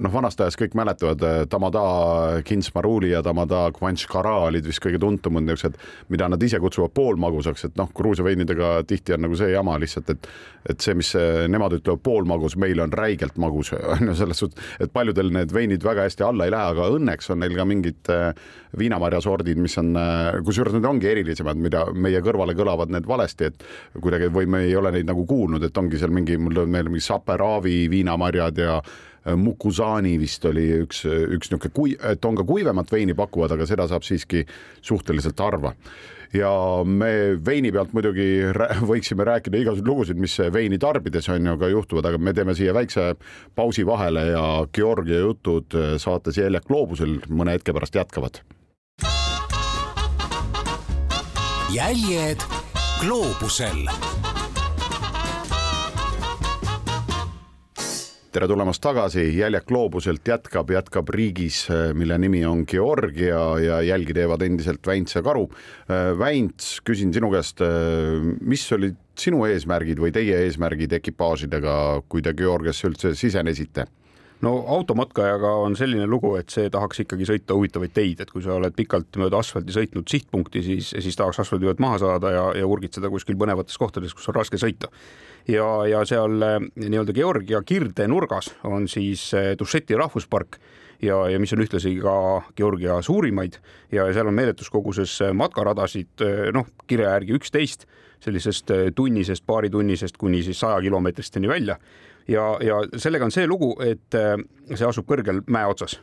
[0.03, 1.83] noh, vanast ajast kõik mäletavad äh, Tamada
[2.47, 5.79] Kinsmaruli ja Tamada Kvanškara olid vist kõige tuntumad niisugused,
[6.13, 10.15] mida nad ise kutsuvad poolmagusaks, et noh, Gruusia veinidega tihti on nagu see jama lihtsalt,
[10.15, 10.33] et
[10.69, 14.73] et see, mis äh, nemad ütlevad poolmagus, meil on räigelt magus, on ju selles suhtes,
[14.81, 18.11] et paljudel need veinid väga hästi alla ei lähe, aga õnneks on neil ka mingid
[18.79, 19.95] viinamarjasordid, mis on,
[20.47, 23.65] kusjuures need ongi erilisemad, mida meie kõrvale kõlavad need valesti, et
[23.97, 26.93] kuidagi või me ei ole neid nagu kuulnud, et ongi seal mingi, mul tuleb meelde
[26.93, 28.81] mingi Saperavi viinamarjad ja
[29.27, 33.67] Äh, Mukuzani vist oli üks, üks niisugune kui-, et on ka kuivemat veini pakuvad, aga
[33.69, 34.47] seda saab siiski
[34.81, 35.75] suhteliselt harva.
[36.31, 36.51] ja
[36.87, 38.27] me veini pealt muidugi
[38.91, 42.75] võiksime rääkida igasuguseid lugusid, mis veini tarbides on ju ka juhtuvad, aga me teeme siia
[42.75, 43.17] väikse
[43.55, 48.41] pausi vahele ja Georgia jutud saates Jäljak gloobusel mõne hetke pärast jätkavad.
[51.71, 52.47] jäljed
[53.03, 53.87] gloobusel
[58.31, 61.65] tere tulemast tagasi, Jäljak gloobuselt jätkab, jätkab riigis,
[61.99, 65.49] mille nimi on Georgia ja jälgi teevad endiselt Väints ja Karu.
[66.19, 67.63] Väints, küsin sinu käest,
[68.47, 71.75] mis olid sinu eesmärgid või teie eesmärgid ekipaažidega,
[72.07, 73.89] kui te Georgiasse üldse sisenesite?
[74.45, 78.57] No automatkajaga on selline lugu, et see tahaks ikkagi sõita huvitavaid teid, et kui sa
[78.57, 82.69] oled pikalt mööda asfalti sõitnud sihtpunkti, siis, siis tahaks asfaldi pealt maha saada ja, ja
[82.69, 84.91] urgitseda kuskil põnevates kohtades, kus on raske sõita
[85.49, 90.61] ja, ja seal eh, nii-öelda Georgia kirdenurgas on siis eh, Dušeti rahvuspark
[91.03, 92.15] ja, ja mis on ühtlasi ka
[92.57, 93.61] Georgia suurimaid
[93.93, 96.25] ja seal on meeletus koguses matkaradasid,
[96.55, 97.87] noh, kirja järgi üksteist,
[98.21, 101.79] sellisest tunnisest, paaritunnisest kuni siis saja kilomeetristeni välja.
[102.31, 105.99] Ja, ja sellega on see lugu, et see asub kõrgel mäe otsas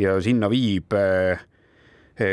[0.00, 0.94] ja sinna viib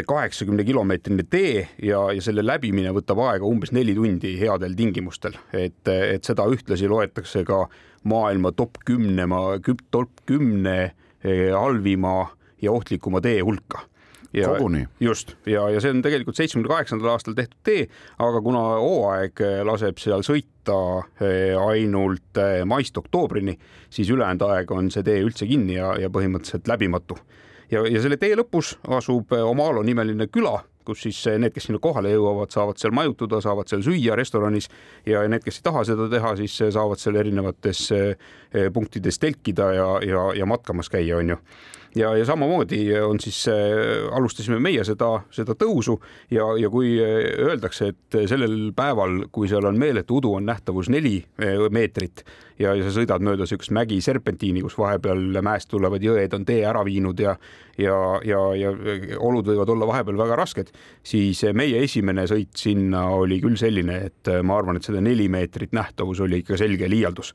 [0.07, 5.83] kaheksakümne kilomeetrine tee ja, ja selle läbimine võtab aega umbes neli tundi headel tingimustel, et,
[5.91, 7.65] et seda ühtlasi loetakse ka
[8.07, 9.27] maailma top kümne,
[9.91, 10.77] top kümne
[11.23, 12.13] halvima
[12.63, 13.83] ja ohtlikuma tee hulka
[14.33, 14.87] ja, koguni.
[14.99, 17.85] just ja, ja see on tegelikult seitsmekümne kaheksandal aastal tehtud tee,
[18.23, 20.79] aga kuna hooaeg laseb seal sõita
[21.21, 23.55] eh, ainult eh, maist oktoobrini,
[23.93, 27.17] siis ülejäänud aeg on see tee üldse kinni ja, ja põhimõtteliselt läbimatu.
[27.71, 32.11] ja, ja selle tee lõpus asub Omalo nimeline küla kus siis need, kes sinna kohale
[32.11, 34.67] jõuavad, saavad seal majutuda, saavad seal süüa restoranis
[35.07, 39.87] ja need, kes ei taha seda teha, siis saavad seal erinevates eh, punktides telkida ja,
[40.03, 41.39] ja, ja matkamas käia, onju
[41.95, 43.45] ja, ja samamoodi on siis
[44.11, 45.97] alustasime meie seda, seda tõusu
[46.31, 51.19] ja, ja kui öeldakse, et sellel päeval, kui seal on meeletu udu, on nähtavus neli
[51.73, 52.25] meetrit
[52.59, 56.63] ja, ja sa sõidad mööda siukest mägi serpentiini, kus vahepeal mäest tulevad jõed on tee
[56.67, 57.35] ära viinud ja
[57.77, 58.71] ja, ja, ja
[59.17, 60.69] olud võivad olla vahepeal väga rasked,
[61.03, 65.73] siis meie esimene sõit sinna oli küll selline, et ma arvan, et seda neli meetrit
[65.73, 67.33] nähtavus oli ikka selge liialdus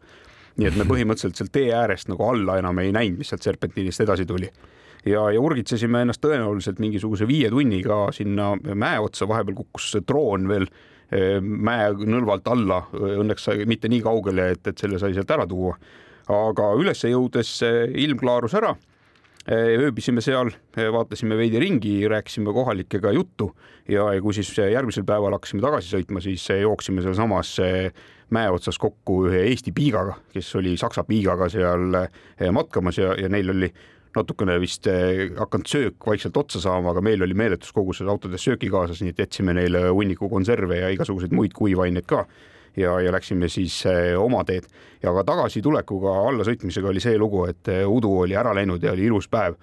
[0.59, 4.05] nii et me põhimõtteliselt sealt tee äärest nagu alla enam ei näinud, mis sealt serpentiinist
[4.05, 4.51] edasi tuli
[5.07, 10.69] ja, ja urgitsesime ennast tõenäoliselt mingisuguse viie tunniga sinna mäe otsa, vahepeal kukkus droon veel
[10.69, 15.79] eh, mäe nõlvalt alla, õnneks mitte nii kaugele, et, et selle sai sealt ära tuua.
[16.29, 18.88] aga üles jõudes eh, ilm klaarus ära Eh,
[19.49, 23.51] ööbisime seal, eh, vaatasime veidi ringi, rääkisime kohalikega juttu
[23.89, 27.55] ja, ja kui siis järgmisel päeval hakkasime tagasi sõitma, siis eh, jooksime sealsamas
[28.35, 31.97] mäe otsas kokku ühe Eesti piigaga, kes oli saksa piigaga seal
[32.53, 33.71] matkamas ja, ja neil oli
[34.17, 34.89] natukene vist
[35.39, 39.25] hakanud söök vaikselt otsa saama, aga meil oli meeletus koguses autodes sööki kaasas, nii et
[39.25, 42.27] jätsime neile hunniku konserve ja igasuguseid muid kuivaineid ka
[42.79, 44.69] ja, ja läksime siis eh, oma teed.
[45.03, 49.09] Ja ka tagasitulekuga allasõitmisega oli see lugu, et eh, udu oli ära läinud ja oli
[49.11, 49.59] ilus päev.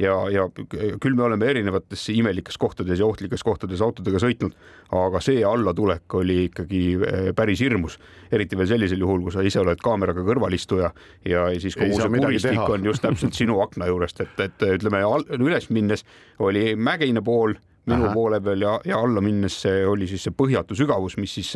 [0.00, 4.54] Ja, ja küll me oleme erinevates imelikes kohtades ja ohtlikes kohtades autodega sõitnud,
[4.96, 7.98] aga see allatulek oli ikkagi eh, päris hirmus,
[8.32, 10.88] eriti veel sellisel juhul, kui sa ise oled kaameraga kõrvalistuja
[11.28, 15.04] ja siis kogu see kuristik on just täpselt sinu akna juurest, et, et ütleme
[15.36, 16.06] üles minnes
[16.40, 17.58] oli mägine pool
[17.90, 18.16] minu Aha.
[18.16, 21.52] poole peal ja, ja alla minnes oli siis see põhjatu sügavus, mis siis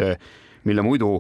[0.65, 1.17] mille muidu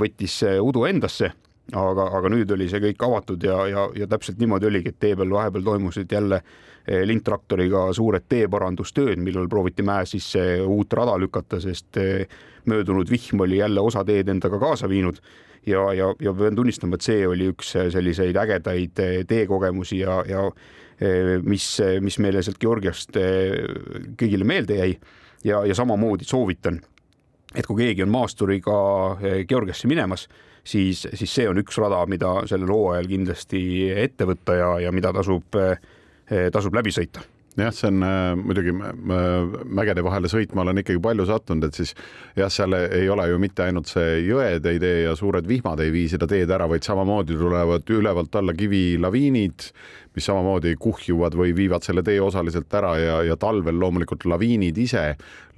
[0.00, 1.30] võttis udu endasse,
[1.76, 5.16] aga, aga nüüd oli see kõik avatud ja, ja, ja täpselt niimoodi oligi, et tee
[5.16, 6.40] peal vahepeal toimusid jälle
[6.88, 12.00] lindtraktoriga suured teeparandustööd, millal prooviti mäe sisse uut rada lükata, sest
[12.68, 15.20] möödunud vihm oli jälle osa teed endaga kaasa viinud.
[15.68, 20.46] Ja, ja, ja pean tunnistama, et see oli üks selliseid ägedaid teekogemusi ja, ja
[21.44, 21.66] mis,
[22.00, 23.18] mis meile sealt Georgiast
[24.16, 24.94] kõigile meelde jäi.
[25.44, 26.80] Ja, ja samamoodi soovitan
[27.54, 28.76] et kui keegi on maasturiga
[29.22, 30.26] eh, Georgiasse minemas,
[30.64, 33.62] siis, siis see on üks rada, mida sellel hooajal kindlasti
[33.94, 37.24] ette võtta ja, ja mida tasub, eh, tasub läbi sõita.
[37.58, 41.90] Jah, see on äh, muidugi mägede vahele sõitma olen ikkagi palju sattunud, et siis
[42.38, 45.90] jah, seal ei ole ju mitte ainult see jõed ei tee ja suured vihmad ei
[45.94, 49.66] vii seda teed ära, vaid samamoodi tulevad ülevalt alla kivilaviinid,
[50.16, 55.04] mis samamoodi kuhjuvad või viivad selle tee osaliselt ära ja, ja talvel loomulikult laviinid ise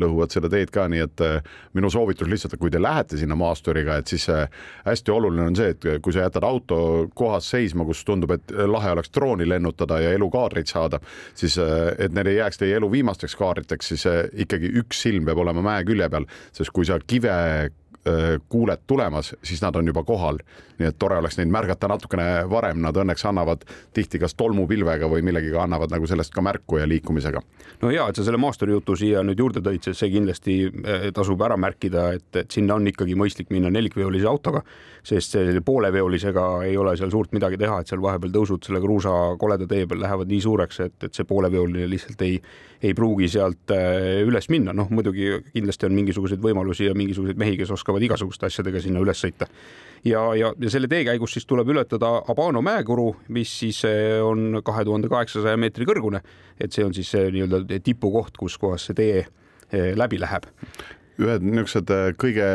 [0.01, 3.99] lõhuvad seda teed ka, nii et äh, minu soovitus lihtsalt, kui te lähete sinna maasturiga,
[4.01, 4.49] et siis äh,
[4.87, 6.81] hästi oluline on see, et kui sa jätad auto
[7.17, 11.03] kohas seisma, kus tundub, et lahe oleks drooni lennutada ja elukaadreid saada,
[11.35, 14.07] siis äh, et need ei jääks teie elu viimasteks kaadriteks, siis
[14.47, 17.37] ikkagi üks silm peab olema mäe külje peal, sest kui sa kive
[18.49, 20.39] kuuled tulemas, siis nad on juba kohal.
[20.81, 25.21] nii et tore oleks neid märgata natukene varem, nad õnneks annavad tihti kas tolmupilvega või
[25.21, 27.43] millegiga annavad nagu sellest ka märku ja liikumisega.
[27.83, 30.57] no ja, et sa selle maasturi jutu siia nüüd juurde tõid, sest see kindlasti
[31.13, 34.65] tasub ära märkida, et, et sinna on ikkagi mõistlik minna nelikveolise autoga,
[35.05, 39.37] sest selle pooleveolisega ei ole seal suurt midagi teha, et seal vahepeal tõusud selle kruusa
[39.41, 42.41] koleda tee peal lähevad nii suureks, et, et see pooleveoline lihtsalt ei,
[42.83, 43.73] ei pruugi sealt
[44.25, 48.81] üles minna, noh muidugi kindlasti on mingisuguseid võimalusi ja mingisuguseid mehi, kes oskavad igasuguste asjadega
[48.81, 49.49] sinna üles sõita.
[50.05, 54.63] ja, ja, ja selle tee käigus siis tuleb ületada Abano mäekuru, mis siis eh, on
[54.65, 56.23] kahe tuhande kaheksasaja meetri kõrgune,
[56.61, 59.27] et see on siis nii-öelda tipukoht, kus kohas see tee
[59.97, 60.49] läbi läheb
[61.21, 62.47] ühed niisugused äh, kõige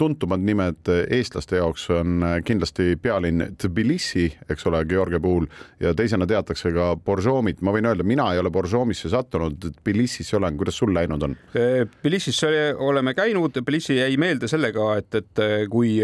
[0.00, 5.48] tuntumad nimed äh, eestlaste jaoks on äh, kindlasti pealinn Tbilisi, eks ole, Georgia puhul
[5.82, 7.62] ja teisena teatakse ka Boržomit.
[7.62, 11.36] ma võin öelda, mina ei ole Boržomisse sattunud, Tbilisisse olen, kuidas sul läinud on?
[11.54, 15.96] Tbilisisse oleme käinud, Tbilisi jäi meelde sellega, et, et kui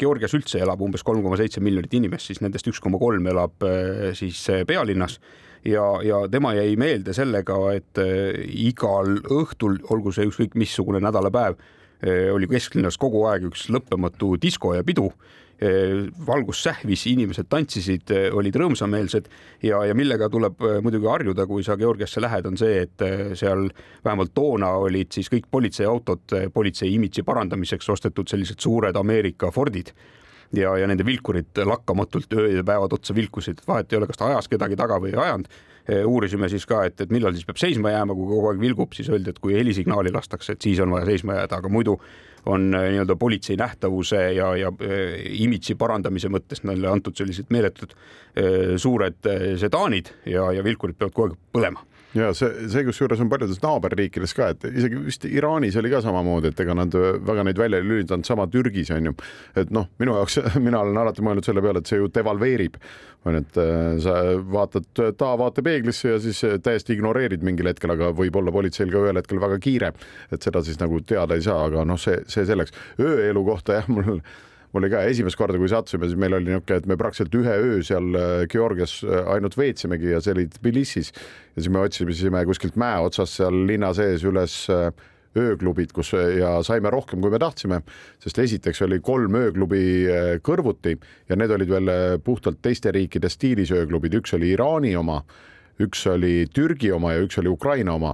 [0.00, 3.70] Georgias üldse elab umbes kolm koma seitse miljonit inimest, siis nendest üks koma kolm elab
[4.18, 5.20] siis pealinnas
[5.64, 8.00] ja, ja tema jäi meelde sellega, et
[8.48, 11.60] igal õhtul, olgu see ükskõik missugune nädalapäev,
[12.34, 15.12] oli kesklinnas kogu aeg üks lõppematu disko ja pidu.
[15.62, 19.28] Eh, valgus sähvis, inimesed tantsisid, eh, olid rõõmsameelsed
[19.62, 23.04] ja, ja millega tuleb eh, muidugi harjuda, kui sa Georgiasse lähed, on see, et
[23.38, 23.68] seal
[24.02, 29.92] vähemalt toona olid siis kõik politseiautod politsei imidži parandamiseks ostetud sellised suured Ameerika Fordid
[30.56, 34.20] ja, ja nende vilkurid lakkamatult ööd ja päevad otsa vilkusid, et vahet ei ole, kas
[34.20, 35.52] ta ajas kedagi taga või ei ajanud.
[36.06, 39.08] uurisime siis ka, et, et millal siis peab seisma jääma, kui kogu aeg vilgub, siis
[39.10, 41.96] öeldi, et kui helisignaali lastakse, et siis on vaja seisma jääda, aga muidu
[42.46, 47.96] on äh, nii-öelda politsei nähtavuse ja, ja äh, imidži parandamise mõttes neile antud sellised meeletud
[48.80, 49.26] suured
[49.60, 51.82] sedaanid ja, ja vilkurid peavad kogu aeg põlema
[52.16, 56.52] ja see, see kusjuures on paljudes naaberriikides ka, et isegi vist Iraanis oli ka samamoodi,
[56.52, 56.94] et ega nad
[57.28, 59.14] väga neid välja ei lülitanud, sama Türgis on ju.
[59.56, 62.78] et noh, minu jaoks, mina olen alati mõelnud selle peale, et see ju devalveerib,
[63.24, 64.18] on ju, et äh, sa
[64.58, 69.60] vaatad tahavaatepeeglisse ja siis täiesti ignoreerid mingil hetkel, aga võib-olla politseil ka ühel hetkel väga
[69.62, 69.92] kiire,
[70.32, 72.74] et seda siis nagu teada ei saa, aga noh, see, see selleks.
[73.00, 74.20] ööelu kohta jah, mul
[74.72, 77.56] mul oli ka esimest korda, kui sattusime, siis meil oli niisugune, et me praktiliselt ühe
[77.60, 81.12] öö seal äh, Georgias äh, ainult veetsimegi ja see oli Tbilisis.
[81.52, 84.88] Ja siis me otsisime kuskilt mäe otsast seal linna sees üles äh,
[85.36, 87.78] ööklubid, kus ja saime rohkem, kui me tahtsime,
[88.20, 89.80] sest esiteks oli kolm ööklubi
[90.44, 90.92] kõrvuti
[91.30, 95.22] ja need olid veel puhtalt teiste riikide stiilis ööklubid, üks oli Iraani oma,
[95.80, 98.12] üks oli Türgi oma ja üks oli Ukraina oma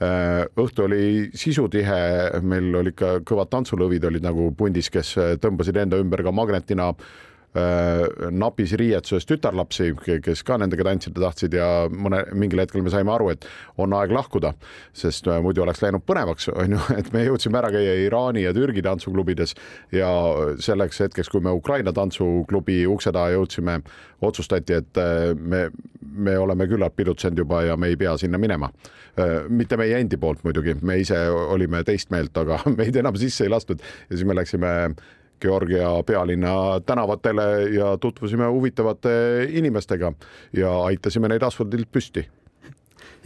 [0.00, 6.00] õhtu oli sisutihe, meil oli ikka kõvad tantsulõvid olid nagu pundis, kes äh, tõmbasid enda
[6.02, 6.90] ümber ka magnetina.
[6.90, 7.35] äh,
[8.36, 9.92] napis riietuses tütarlapsi,
[10.24, 13.46] kes ka nendega tantsida tahtsid ja mõne, mingil hetkel me saime aru, et
[13.80, 14.52] on aeg lahkuda,
[14.96, 18.84] sest muidu oleks läinud põnevaks, on ju, et me jõudsime ära käia Iraani ja Türgi
[18.84, 19.56] tantsuklubides
[19.96, 20.10] ja
[20.62, 23.80] selleks hetkeks, kui me Ukraina tantsuklubi ukse taha jõudsime,
[24.26, 25.00] otsustati, et
[25.36, 25.66] me,
[26.00, 28.70] me oleme küllalt pidutsenud juba ja me ei pea sinna minema.
[29.16, 33.46] Äh, mitte meie endi poolt muidugi, me ise olime teist meelt, aga meid enam sisse
[33.46, 33.80] ei lastud.
[34.10, 34.72] Ja siis me läksime
[35.40, 39.12] Georgia pealinna tänavatele ja tutvusime huvitavate
[39.50, 40.12] inimestega
[40.56, 42.26] ja aitasime neid asfaldilt püsti.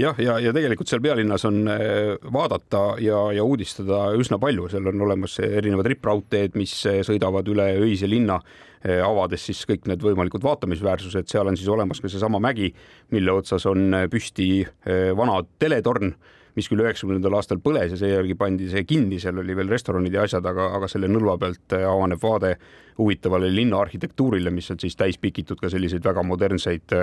[0.00, 4.68] Jah, ja, ja, ja tegelikult seal pealinnas on äh, vaadata ja, ja uudistada üsna palju,
[4.72, 8.40] seal on olemas erinevad rippraudteed, mis äh, sõidavad üle öise linna
[8.80, 12.70] Eh, avades siis kõik need võimalikud vaatamisväärsused, seal on siis olemas ka seesama mägi,
[13.12, 16.14] mille otsas on eh, püsti eh, vana teletorn,
[16.60, 20.26] mis küll üheksakümnendal aastal põles ja seejärgi pandi see kinni, seal oli veel restoranid ja
[20.28, 22.54] asjad, aga, aga selle nõlva pealt avaneb vaade
[23.00, 26.96] huvitavale linna arhitektuurile, mis on siis täis pikitud ka selliseid väga modernseid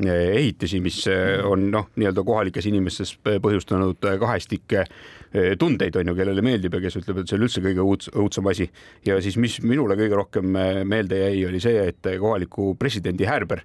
[0.00, 1.02] ehitisi, mis
[1.44, 4.86] on noh, nii-öelda kohalikes inimestes põhjustanud kahestikke
[5.60, 8.48] tundeid, on ju, kellele meeldib ja kes ütleb, et see on üldse kõige õuds, õudsem
[8.50, 8.70] asi.
[9.06, 10.56] ja siis, mis minule kõige rohkem
[10.88, 13.62] meelde jäi, oli see, et kohaliku presidendi häärber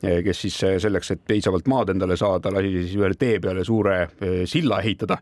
[0.00, 4.02] kes siis selleks, et piisavalt maad endale saada, lasi siis ühele tee peale suure
[4.44, 5.16] silla ehitada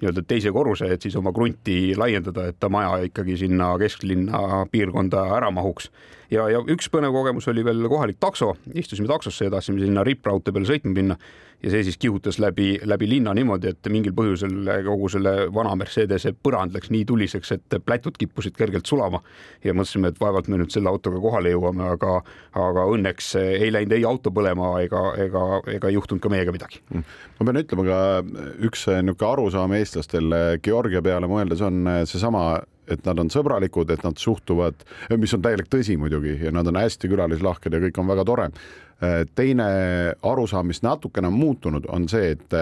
[0.00, 5.26] nii-öelda teise korruse, et siis oma krunti laiendada, et ta maja ikkagi sinna kesklinna piirkonda
[5.36, 5.90] ära mahuks.
[6.30, 10.54] ja, ja üks põnev kogemus oli veel kohalik takso, istusime taksosse ja tahtsime sinna rippraudtee
[10.54, 11.18] peale sõitma minna
[11.62, 16.32] ja see siis kihutas läbi, läbi linna niimoodi, et mingil põhjusel kogu selle vana Mercedese
[16.32, 19.20] põrand läks nii tuliseks, et plätud kippusid kergelt sulama.
[19.64, 22.20] ja mõtlesime, et vaevalt me nüüd selle autoga kohale jõuame, aga,
[22.56, 25.44] aga õnneks ei läinud ei auto põlema ega, ega,
[25.76, 26.82] ega juhtunud ka meiega midagi.
[26.90, 28.00] ma pean ütlema ka
[28.66, 32.60] üks niisugune arusaam eestlastel Georgia peale mõeldes on seesama
[32.90, 34.84] et nad on sõbralikud, et nad suhtuvad,
[35.20, 38.48] mis on täielik tõsi muidugi ja nad on hästi külalislahked ja kõik on väga tore.
[39.00, 39.68] Äh, teine
[40.22, 42.58] arusaam, mis natukene on muutunud, on see, et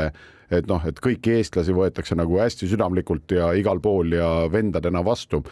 [0.48, 5.42] et noh, et kõiki eestlasi võetakse nagu hästi südamlikult ja igal pool ja vendadena vastu.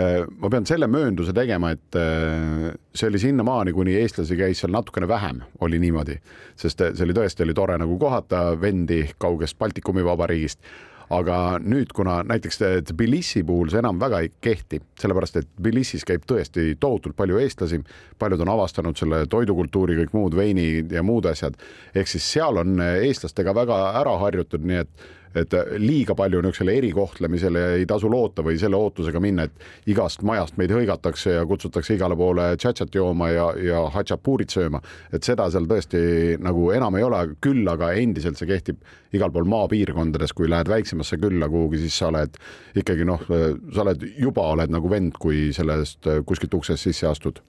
[0.00, 4.74] Äh, ma pean selle möönduse tegema, et äh, see oli sinnamaani, kuni eestlasi käis seal
[4.74, 6.18] natukene vähem, oli niimoodi,
[6.58, 10.62] sest see oli tõesti oli tore nagu kohata vendi kaugest Baltikumi vabariigist
[11.10, 16.26] aga nüüd, kuna näiteks Tbilisi puhul see enam väga ei kehti, sellepärast et Tbilisis käib
[16.28, 17.80] tõesti tohutult palju eestlasi,
[18.18, 21.58] paljud on avastanud selle toidukultuuri, kõik muud veinid ja muud asjad,
[21.94, 27.64] ehk siis seal on eestlastega väga ära harjutud, nii et et liiga palju niisugusele erikohtlemisele
[27.78, 32.16] ei tasu loota või selle ootusega minna, et igast majast meid hõigatakse ja kutsutakse igale
[32.18, 34.80] poole tšatšat jooma ja, ja hatšapuurit sööma.
[35.12, 38.82] et seda seal tõesti nagu enam ei ole, küll aga endiselt see kehtib
[39.14, 42.36] igal pool maapiirkondades, kui lähed väiksemasse külla kuhugi, siis sa oled
[42.78, 43.22] ikkagi noh,
[43.74, 47.42] sa oled juba oled nagu vend, kui sellest kuskilt uksest sisse astud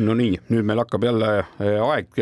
[0.00, 2.20] no nii, nüüd meil hakkab jälle aeg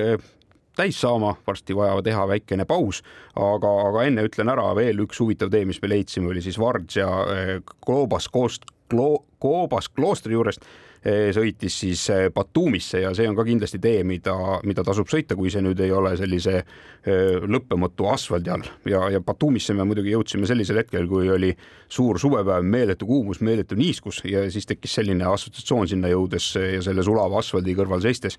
[0.76, 3.02] täis saama, varsti vaja teha väikene paus,
[3.36, 7.08] aga, aga enne ütlen ära veel üks huvitav tee, mis me leidsime, oli siis Vardža
[7.80, 8.70] Koobas eh, koost-,
[9.40, 10.64] Koobas kloostri juurest
[11.00, 12.02] sõitis siis
[12.34, 14.34] Batumisse ja see on ka kindlasti tee, mida,
[14.68, 16.58] mida tasub sõita, kui see nüüd ei ole sellise
[17.48, 18.66] lõppematu asfaldi all.
[18.84, 21.54] Ja, ja Batumisse me muidugi jõudsime sellisel hetkel, kui oli
[21.88, 27.06] suur suvepäev, meeletu kuumus, meeletu niiskus ja siis tekkis selline assotsiatsioon sinna jõudes ja selle
[27.06, 28.36] sulava asfaldi kõrval seistes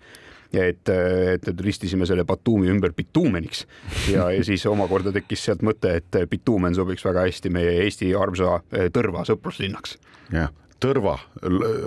[0.53, 3.65] et, et, et ristisime selle Batumi ümber bituumeniks
[4.11, 8.59] ja, ja siis omakorda tekkis sealt mõte, et bituumen sobiks väga hästi meie Eesti armsa
[8.71, 9.97] eh, Tõrva sõpruslinnaks.
[10.35, 10.51] jah
[10.81, 11.13] Tõrva,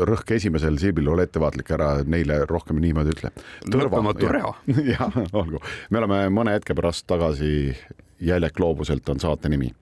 [0.07, 3.33] rõhk esimesel silbil, ole ettevaatlik, ära neile rohkem niimoodi ütle.
[3.67, 4.53] lõppematu reha.
[4.93, 5.59] jah, olgu,
[5.91, 7.75] me oleme mõne hetke pärast tagasi.
[8.25, 9.73] Jäljek loobuselt on saate nimi.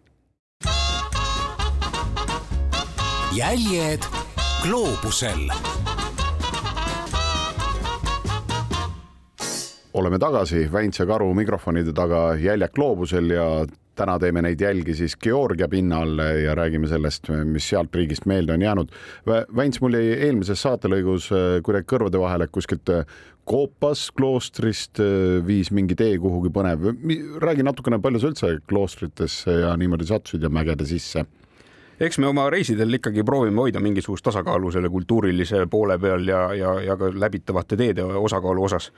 [3.33, 4.05] jäljed
[4.61, 5.47] gloobusel
[9.95, 13.47] oleme tagasi Väints ja Karu mikrofonide taga jäljak gloobusel ja
[13.99, 18.63] täna teeme neid jälgi siis Georgia pinnal ja räägime sellest, mis sealt riigist meelde on
[18.63, 18.95] jäänud.
[19.57, 23.05] Väints, mul jäi eelmises saatelõigus äh, kuidagi kõrvade vahele kuskilt äh,
[23.45, 26.93] Koopas kloostrist äh, viis mingi tee kuhugi põnev.
[27.43, 31.27] räägi natukene, palju sa üldse kloostritesse ja niimoodi sattusid ja mägede sisse
[32.03, 36.73] eks me oma reisidel ikkagi proovime hoida mingisugust tasakaalu selle kultuurilise poole peal ja, ja,
[36.83, 38.91] ja ka läbitavate teede osakaalu osas.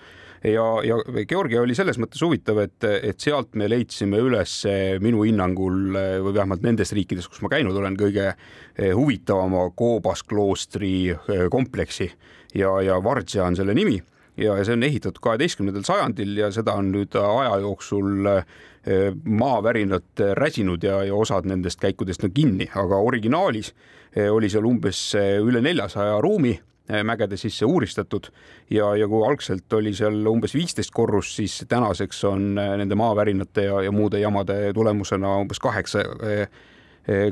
[0.43, 4.57] Ja, ja Georgia oli selles mõttes huvitav, et, et sealt me leidsime üles
[5.05, 11.13] minu hinnangul või vähemalt nendes riikides, kus ma käinud olen, kõige eh, huvitavama Koobas kloostri
[11.13, 12.11] eh, kompleksi.
[12.55, 13.99] Ja, ja Vardžia on selle nimi.
[14.37, 20.83] Ja see on ehitatud kaheteistkümnendal sajandil ja seda on nüüd aja jooksul eh, maavärinad räsinud
[20.83, 23.71] ja, ja osad nendest käikudest on kinni, aga originaalis
[24.17, 26.57] eh, oli seal umbes eh, üle neljasaja ruumi
[27.05, 28.29] mägede sisse uuristatud.
[28.71, 33.83] Ja, ja kui algselt oli seal umbes viisteist korrust, siis tänaseks on nende maavärinate ja,
[33.83, 36.05] ja muude jamade tulemusena umbes kaheksa,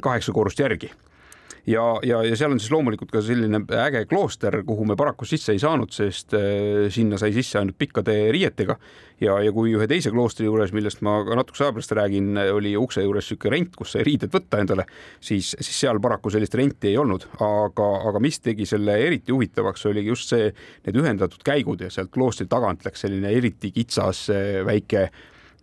[0.00, 0.90] kaheksa korrust järgi
[1.66, 5.54] ja, ja, ja seal on siis loomulikult ka selline äge klooster, kuhu me paraku sisse
[5.54, 8.76] ei saanud, sest äh, sinna sai sisse ainult pikkade riietega.
[9.22, 12.72] ja, ja kui ühe teise kloostri juures, millest ma ka natukese aja pärast räägin, oli
[12.76, 14.86] ukse juures niisugune rent, kus sai riided võtta endale,
[15.22, 19.86] siis, siis seal paraku sellist renti ei olnud, aga, aga mis tegi selle eriti huvitavaks,
[19.92, 20.50] oligi just see,
[20.86, 25.10] need ühendatud käigud ja sealt kloostri tagant läks selline eriti kitsas äh, väike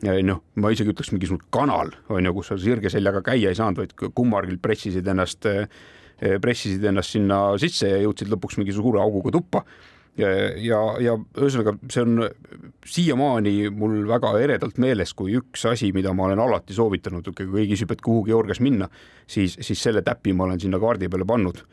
[0.06, 3.82] noh, ma isegi ütleks mingisugune kanal on ju, kus sa sirge seljaga käia ei saanud,
[3.82, 9.34] vaid kummargil pressisid ennast, eh, pressisid ennast sinna sisse ja jõudsid lõpuks mingi suure auguga
[9.36, 9.64] tuppa.
[10.20, 10.28] ja,
[10.60, 12.26] ja, ja ühesõnaga, see on
[12.84, 17.78] siiamaani mul väga eredalt meeles, kui üks asi, mida ma olen alati soovitanud, kui keegi
[17.78, 18.90] küsib, et kuhu Georgias minna,
[19.28, 21.64] siis, siis selle täpi ma olen sinna kaardi peale pannud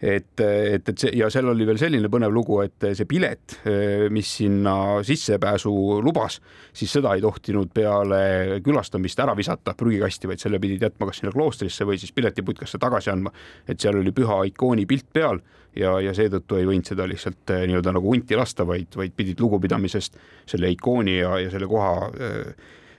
[0.00, 3.58] et, et, et see ja seal oli veel selline põnev lugu, et see pilet,
[4.12, 4.76] mis sinna
[5.06, 5.72] sissepääsu
[6.04, 6.40] lubas,
[6.76, 11.32] siis seda ei tohtinud peale külastamist ära visata prügikasti, vaid selle pidid jätma kas sinna
[11.34, 13.32] kloostrisse või siis piletiputkesse tagasi andma.
[13.68, 15.40] et seal oli püha ikooni pilt peal
[15.76, 19.40] ja, ja seetõttu ei võinud seda lihtsalt eh, nii-öelda nagu hunti lasta, vaid, vaid pidid
[19.40, 20.18] lugupidamisest
[20.48, 22.40] selle ikooni ja, ja selle koha eh,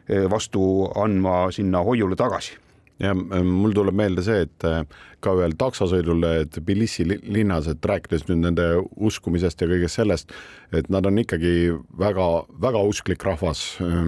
[0.08, 0.64] eh, vastu
[0.96, 2.58] andma sinna hoiule tagasi
[3.00, 4.82] ja mul tuleb meelde see, et äh,
[5.24, 10.34] ka ühel taksosõidul Tbilisi linnas, et rääkides nüüd nende uskumisest ja kõigest sellest,
[10.76, 13.66] et nad on ikkagi väga-väga usklik rahvas.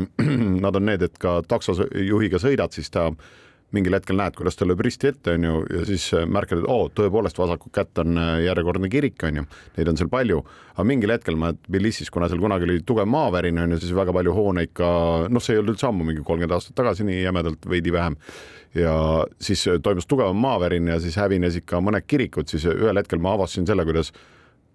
[0.64, 3.10] Nad on need, et ka taksojuhiga sõidad, siis ta
[3.76, 6.70] mingil hetkel näed, kuidas ta lööb risti ette, on ju, ja siis äh, märkad, et
[6.70, 9.44] oo, tõepoolest vasakut kätt on äh, järjekordne kirik, on ju,
[9.78, 10.40] neid on seal palju,
[10.74, 14.16] aga mingil hetkel ma Tbilisis, kuna seal kunagi oli tugev maavärin, on ju, siis väga
[14.16, 14.90] palju hooneid ka,
[15.30, 18.18] noh, see ei olnud üldse ammu, mingi kolmkümmend aastat tagasi, nii jämedalt veidi vähem.
[18.78, 18.96] ja
[19.42, 23.34] siis äh, toimus tugevam maavärin ja siis hävinesid ka mõned kirikud, siis ühel hetkel ma
[23.38, 24.14] avastasin selle, kuidas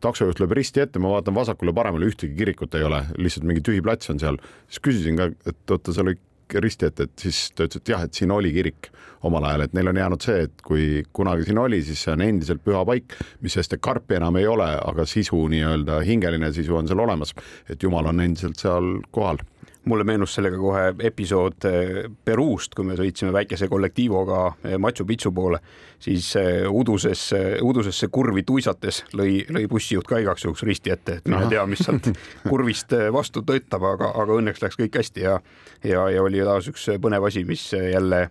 [0.05, 4.11] taksojuht lööb risti ette, ma vaatan vasakule-paremale, ühtegi kirikut ei ole, lihtsalt mingi tühi plats
[4.13, 4.39] on seal.
[4.69, 6.19] siis küsisin ka, et oota, seal oli
[6.61, 8.91] risti ette, et siis ta ütles, et jah, et siin oli kirik
[9.25, 12.25] omal ajal, et neil on jäänud see, et kui kunagi siin oli, siis see on
[12.25, 16.77] endiselt püha paik, mis sest, et karpi enam ei ole, aga sisu nii-öelda hingeline sisu
[16.81, 17.33] on seal olemas,
[17.71, 19.41] et Jumal on endiselt seal kohal
[19.85, 25.33] mulle meenus sellega kohe episood eh, Peruust, kui me sõitsime väikese kollektiivoga eh, Machu Picchu
[25.35, 25.61] poole,
[26.03, 31.29] siis eh, udusesse, udusesse kurvi tuisates lõi, lõi bussijuht ka igaks juhuks risti ette, et
[31.29, 32.11] mine tea, mis sealt
[32.51, 35.39] kurvist vastu töötab, aga, aga õnneks läks kõik hästi ja
[35.85, 38.29] ja, ja oli taas üks põnev asi, mis jälle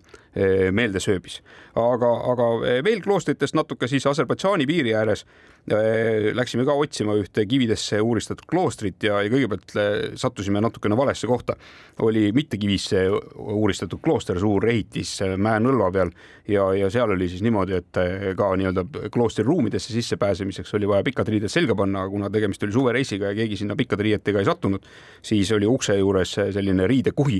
[0.71, 1.41] meelde sööbis.
[1.75, 2.47] aga, aga
[2.85, 5.25] veel kloostritest natuke siis Aserbaidžaani piiri ääres
[5.71, 9.71] Äh, läksime ka otsima ühte kividesse uuristatud kloostrit ja, ja kõigepealt
[10.19, 11.55] sattusime natukene valesse kohta.
[12.03, 13.05] oli mitte kivisse
[13.39, 16.11] uuristatud klooster, suur ehitis mäenõlva peal
[16.51, 18.01] ja, ja seal oli siis niimoodi, et
[18.35, 23.31] ka nii-öelda kloostri ruumidesse sissepääsemiseks oli vaja pikad riided selga panna, kuna tegemist oli suvereisiga
[23.31, 24.83] ja keegi sinna pikkade riietega ei sattunud,
[25.23, 27.39] siis oli ukse juures selline riidekuhi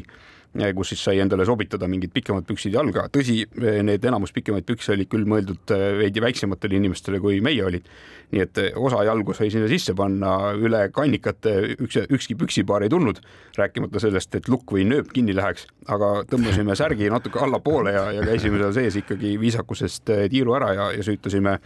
[0.78, 3.08] kus siis sai endale sobitada mingid pikemad püksid jalga.
[3.14, 7.88] tõsi, need enamus pikemaid pükse olid küll mõeldud veidi väiksematele inimestele, kui meie olid.
[8.34, 13.20] nii et osa jalgu sai sinna sisse panna, üle kannikate üks, ükski püksipaar ei tulnud,
[13.58, 18.26] rääkimata sellest, et lukk või nööp kinni läheks, aga tõmbasime särgi natuke allapoole ja, ja
[18.26, 21.60] käisime seal sees ikkagi viisakusest tiiru ära ja, ja süütasime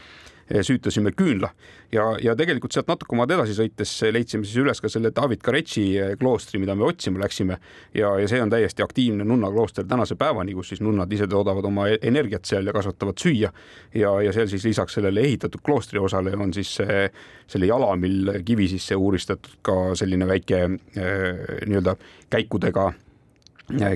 [0.47, 1.49] süütasime küünla
[1.91, 5.85] ja, ja tegelikult sealt natuke maad edasi sõites leidsime siis üles ka selle David Karetši
[5.97, 7.57] eh, kloostri, mida me otsima läksime.
[7.93, 11.87] ja, ja see on täiesti aktiivne nunnaklooster tänase päevani, kus siis nunnad ise toodavad oma
[11.91, 13.51] e-, energiat seal ja kasvatavad süüa.
[13.95, 17.03] ja, ja seal siis lisaks sellele ehitatud kloostri osale on siis see,
[17.47, 21.95] selle jalamil kivi sisse uuristatud ka selline väike eh, nii-öelda
[22.29, 22.91] käikudega,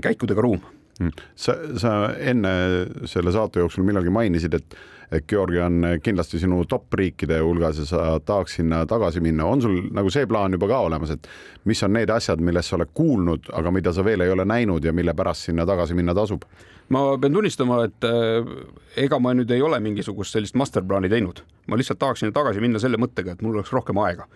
[0.03, 0.61] käikudega ruum
[0.99, 1.11] mm.
[1.35, 2.53] sa, sa enne
[3.09, 4.79] selle saate jooksul millalgi mainisid, et
[5.11, 9.61] et Georgi on kindlasti sinu top riikide hulgas ja sa tahaks sinna tagasi minna, on
[9.61, 11.27] sul nagu see plaan juba ka olemas, et
[11.67, 14.85] mis on need asjad, millest sa oled kuulnud, aga mida sa veel ei ole näinud
[14.85, 16.47] ja mille pärast sinna tagasi minna tasub?
[16.91, 18.47] ma pean tunnistama, et äh,
[18.99, 22.79] ega ma nüüd ei ole mingisugust sellist masterplaani teinud, ma lihtsalt tahaks sinna tagasi minna
[22.83, 24.27] selle mõttega, et mul oleks rohkem aega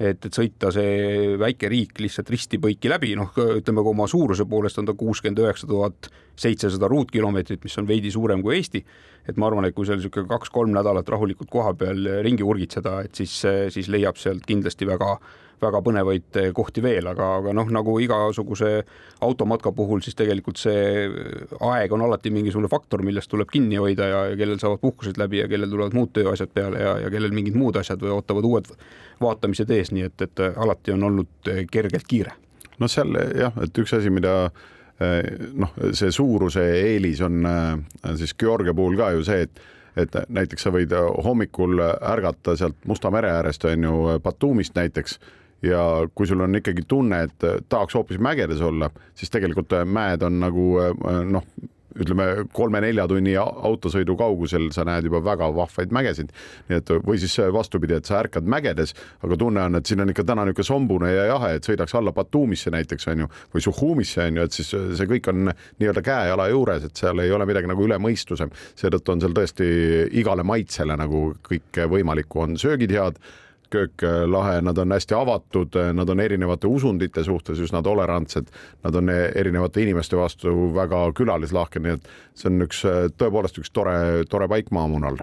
[0.00, 4.80] et, et sõita see väike riik lihtsalt risti-põiki läbi, noh, ütleme, kui oma suuruse poolest
[4.80, 8.84] on ta kuuskümmend üheksa tuhat seitsesada ruutkilomeetrit, mis on veidi suurem kui Eesti.
[9.28, 13.14] et ma arvan, et kui seal niisugune kaks-kolm nädalat rahulikult koha peal ringi urgitseda, et
[13.14, 13.36] siis,
[13.70, 15.12] siis leiab sealt kindlasti väga
[15.62, 18.72] väga põnevaid eh, kohti veel, aga, aga noh, nagu igasuguse
[19.22, 21.06] automatka puhul, siis tegelikult see
[21.68, 25.42] aeg on alati mingisugune faktor, millest tuleb kinni hoida ja, ja kellel saavad puhkused läbi
[25.42, 28.70] ja kellel tulevad muud tööasjad peale ja, ja kellel mingid muud asjad või ootavad uued
[29.22, 32.36] vaatamised ees, nii et, et alati on olnud eh, kergelt kiire.
[32.78, 35.20] no seal jah, et üks asi, mida eh,
[35.54, 37.46] noh, see suuruse eelis on
[38.18, 40.92] siis Georgia puhul ka ju see, et et näiteks sa võid
[41.24, 45.18] hommikul ärgata sealt Musta mere äärest on ju Batumist näiteks
[45.62, 45.82] ja
[46.14, 50.66] kui sul on ikkagi tunne, et tahaks hoopis mägedes olla, siis tegelikult mäed on nagu
[51.30, 51.46] noh,
[51.98, 56.32] ütleme kolme-nelja tunni autosõidu kaugusel sa näed juba väga vahvaid mägesid.
[56.68, 60.12] nii et või siis vastupidi, et sa ärkad mägedes, aga tunne on, et siin on
[60.12, 64.26] ikka täna niisugune sombune ja jahe, et sõidaks alla Batumisse näiteks on ju või Suhumisse
[64.26, 67.70] on ju, et siis see kõik on nii-öelda käe-jala juures, et seal ei ole midagi
[67.70, 68.48] nagu üle mõistuse.
[68.76, 69.68] seetõttu on seal tõesti
[70.18, 73.20] igale maitsele nagu kõik võimalikku, on söögid head
[73.72, 78.52] köök äh, lahe, nad on hästi avatud, äh, nad on erinevate usundite suhtes üsna tolerantsed,
[78.84, 82.84] nad on äh, erinevate inimeste vastu väga külalislahked, nii et see on üks
[83.20, 83.96] tõepoolest üks tore,
[84.30, 85.20] tore paik maamunal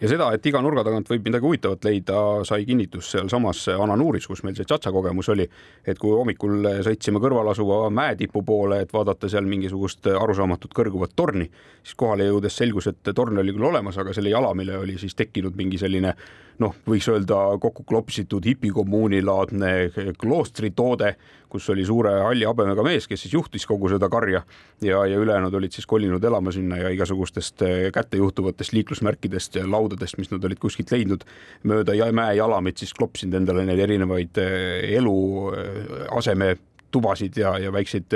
[0.00, 4.44] ja seda, et iga nurga tagant võib midagi huvitavat leida, sai kinnitust sealsamas Ananuuris, kus
[4.46, 5.48] meil see tšatša kogemus oli.
[5.86, 11.48] et kui hommikul sõitsime kõrval asuva mäetipu poole, et vaadata seal mingisugust arusaamatut kõrguvat torni,
[11.82, 15.56] siis kohale jõudes selgus, et torn oli küll olemas, aga selle jalamile oli siis tekkinud
[15.56, 16.14] mingi selline
[16.62, 21.14] noh, võiks öelda kokku klopsitud hipikommuuni laadne kloostritoode,
[21.48, 24.42] kus oli suure halli habemega mees, kes siis juhtis kogu seda karja
[24.84, 30.18] ja, ja ülejäänud olid siis kolinud elama sinna ja igasugustest eh, kättejuhtuvatest liiklusmärkidest ja laudadest,
[30.18, 31.24] mis nad olid kuskilt leidnud
[31.68, 38.14] mööda mäejalamit, siis klopsinud endale neid erinevaid eh, eluaseme eh, tubasid ja, ja väikseid,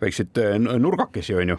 [0.00, 0.38] väikseid
[0.80, 1.58] nurgakesi, onju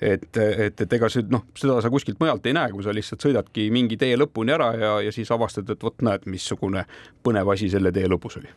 [0.00, 3.24] et, et, et ega see noh, seda sa kuskilt mujalt ei näe, kui sa lihtsalt
[3.26, 6.86] sõidadki mingi tee lõpuni ära ja, ja siis avastad, et vot näed, missugune
[7.26, 8.52] põnev asi selle tee lõpus oli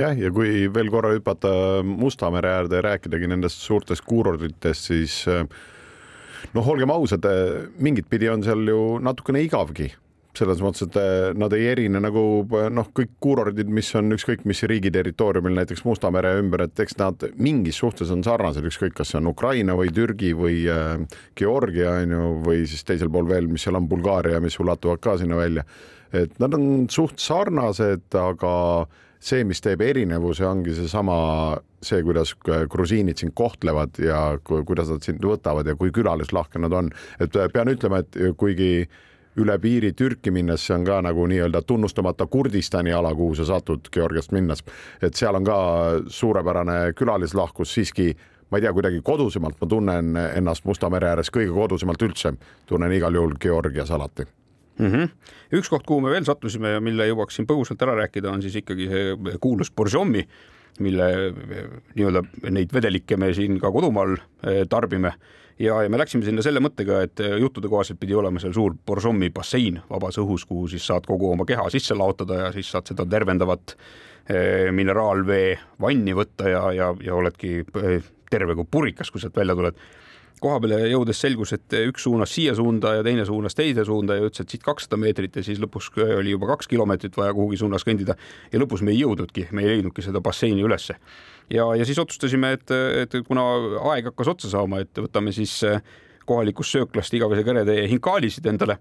[0.00, 1.52] jah, ja kui veel korra hüpata
[1.86, 7.26] Musta mere äärde ja rääkidagi nendest suurtest kuurorditest, siis noh, olgem ausad,
[7.78, 9.92] mingit pidi on seal ju natukene igavgi
[10.36, 12.22] selles mõttes, et eh, nad ei erine nagu
[12.56, 16.82] eh, noh, kõik kuurordid, mis on ükskõik mis riigi territooriumil, näiteks Musta mere ümber, et
[16.84, 20.62] eks nad mingis suhtes on sarnased, ükskõik, kas see on Ukraina või Türgi või
[21.38, 25.18] Georgia on ju, või siis teisel pool veel, mis seal on Bulgaaria, mis ulatuvad ka
[25.20, 25.66] sinna välja.
[26.12, 28.54] et nad on suht sarnased, aga
[29.22, 31.14] see, mis teeb erinevuse, ongi seesama,
[31.82, 32.34] see, kuidas
[32.70, 36.90] grusiinid sind kohtlevad ja kuidas nad sind võtavad ja kui külalislahke nad on,
[37.22, 38.88] et pean ütlema, et kuigi
[39.40, 43.88] üle piiri Türki minnes, see on ka nagu nii-öelda tunnustamata Kurdistani ala, kuhu sa satud
[43.92, 44.64] Georgiast minnes.
[45.00, 45.56] et seal on ka
[46.08, 48.12] suurepärane külalislahkus siiski
[48.50, 52.34] ma ei tea, kuidagi kodusemalt ma tunnen ennast Musta mere ääres kõige kodusemalt üldse,
[52.66, 54.26] tunnen igal juhul Georgias alati
[54.78, 54.86] mm.
[54.86, 55.10] -hmm.
[55.58, 58.56] üks koht, kuhu me veel sattusime ja mille jõuaks siin põgusalt ära rääkida, on siis
[58.62, 60.26] ikkagi see kuulus Boržomi,
[60.80, 61.06] mille
[61.94, 65.12] nii-öelda neid vedelikke me siin ka kodumaal eh, tarbime
[65.58, 68.76] ja, ja me läksime sinna selle mõttega, et äh, juttude kohaselt pidi olema seal suur
[68.86, 72.88] Borjomi bassein vabas õhus, kuhu siis saad kogu oma keha sisse laotada ja siis saad
[72.90, 77.60] seda tervendavat äh, mineraalvee vanni võtta ja, ja, ja oledki
[78.32, 79.78] terve kui purikas, kui sealt välja tuled
[80.42, 84.26] koha peale jõudes selgus, et üks suunas siia suunda ja teine suunas teise suunda ja
[84.26, 87.86] ütles, et siit kakssada meetrit ja siis lõpus oli juba kaks kilomeetrit vaja kuhugi suunas
[87.86, 88.16] kõndida
[88.52, 90.98] ja lõpus me ei jõudnudki, me ei leidnudki seda basseini ülesse.
[91.50, 92.74] ja, ja siis otsustasime, et,
[93.04, 93.46] et kuna
[93.92, 95.60] aeg hakkas otsa saama, et võtame siis
[96.26, 98.78] kohalikust sööklast igavese käretäie hinkaalisid endale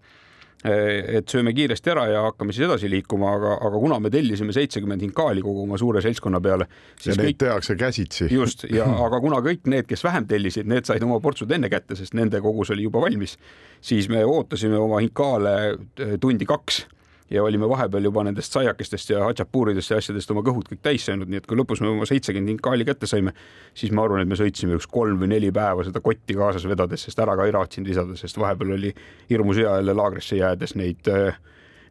[0.63, 5.01] et sööme kiiresti ära ja hakkame siis edasi liikuma, aga, aga kuna me tellisime seitsekümmend
[5.07, 6.67] hinkaali kogu oma suure seltskonna peale.
[7.05, 7.39] ja neid kõik...
[7.45, 8.29] tehakse käsitsi.
[8.29, 11.97] just ja aga kuna kõik need, kes vähem tellisid, need said oma portsud enne kätte,
[11.97, 13.37] sest nende kogus oli juba valmis,
[13.81, 16.85] siis me ootasime oma hinkaale eh, tundi kaks
[17.31, 21.31] ja olime vahepeal juba nendest saiakestest ja hatšapuuridest ja asjadest oma kõhud kõik täis söönud,
[21.31, 23.33] nii et kui lõpus me oma seitsekümmend hinkaali kätte saime,
[23.77, 27.07] siis ma arvan, et me sõitsime üks kolm või neli päeva seda kotti kaasas vedades,
[27.07, 28.93] sest ära ka ei raatsinud visada, sest vahepeal oli
[29.29, 31.11] hirmus hea jälle laagrisse jäädes neid,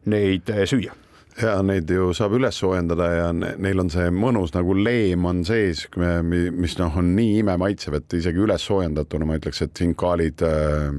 [0.05, 0.97] neid süüa
[1.39, 5.85] ja neid ju saab üles soojendada ja neil on see mõnus nagu leem on sees,
[5.95, 10.89] mis noh, on nii imemaitsev, et isegi üles soojendatuna ma ütleks, et hinkaalid äh,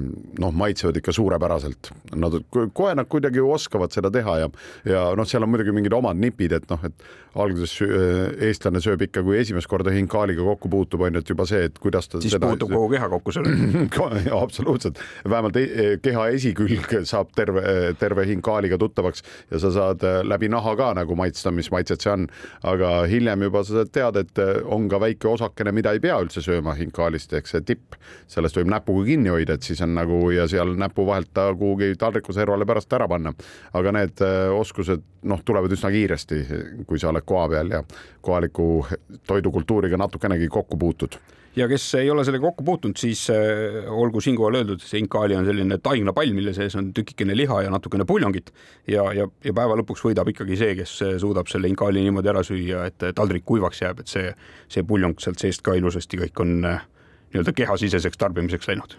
[0.42, 1.92] noh, maitsevad ikka suurepäraselt.
[2.16, 4.52] Nad kohe nad kuidagi oskavad seda teha ja,
[4.88, 7.06] ja noh, seal on muidugi mingid omad nipid, et noh, et
[7.42, 11.46] alguses äh, eestlane sööb ikka, kui esimest korda hinkaaliga kokku puutub, on ju, et juba
[11.48, 14.08] see, et kuidas ta siis seda, puutub kogu keha kokku sellega
[14.42, 17.62] absoluutselt, vähemalt e keha esikülg saab terve,
[18.00, 22.12] terve hinkaaliga tuttavaks ja sa saad äh, läbi naha ka nagu maitsta, mis maitset see
[22.12, 22.26] on.
[22.68, 26.74] aga hiljem juba sa tead, et on ka väike osakene, mida ei pea üldse sööma
[26.78, 27.96] hinkaalist ehk see tipp,
[28.30, 31.94] sellest võib näpuga kinni hoida, et siis on nagu ja seal näpu vahelt ta kuhugi
[31.98, 33.34] taldriku servale pärast ära panna.
[33.72, 36.42] aga need äh, oskused noh, tulevad üsna kiiresti,
[36.86, 37.84] kui sa oled koha peal ja
[38.20, 38.86] kohaliku
[39.26, 41.18] toidukultuuriga natukenegi kokku puutud
[41.56, 45.46] ja kes ei ole sellega kokku puutunud, siis äh, olgu siinkohal öeldud, see inkaali on
[45.48, 48.52] selline taignapall, mille sees on tükikene liha ja natukene puljongit.
[48.88, 52.44] Ja, ja, ja päeva lõpuks võidab ikkagi see, kes äh, suudab selle inkaali niimoodi ära
[52.46, 54.34] süüa, et taldrik kuivaks jääb, et see,
[54.72, 56.84] see puljong sealt seest ka ilusasti kõik on äh,
[57.32, 58.96] nii-öelda kehasiseseks tarbimiseks läinud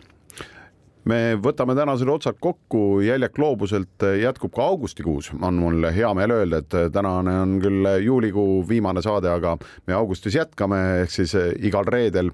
[1.05, 6.63] me võtame tänasel otsad kokku, Jäljak loobuselt jätkub ka augustikuus, on mul hea meel öelda,
[6.63, 12.31] et tänane on küll juulikuu viimane saade, aga me augustis jätkame, ehk siis igal reedel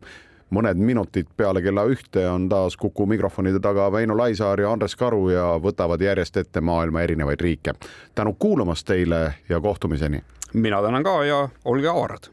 [0.50, 5.30] mõned minutid peale kella ühte on taas Kuku mikrofonide taga Väino Laisaar ja Andres Karu
[5.30, 7.74] ja võtavad järjest ette maailma erinevaid riike.
[8.16, 10.24] tänu kuulamast teile ja kohtumiseni.
[10.54, 12.30] mina tänan ka ja olge avarad.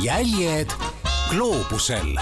[0.00, 0.70] jäljed
[1.30, 2.16] gloobusel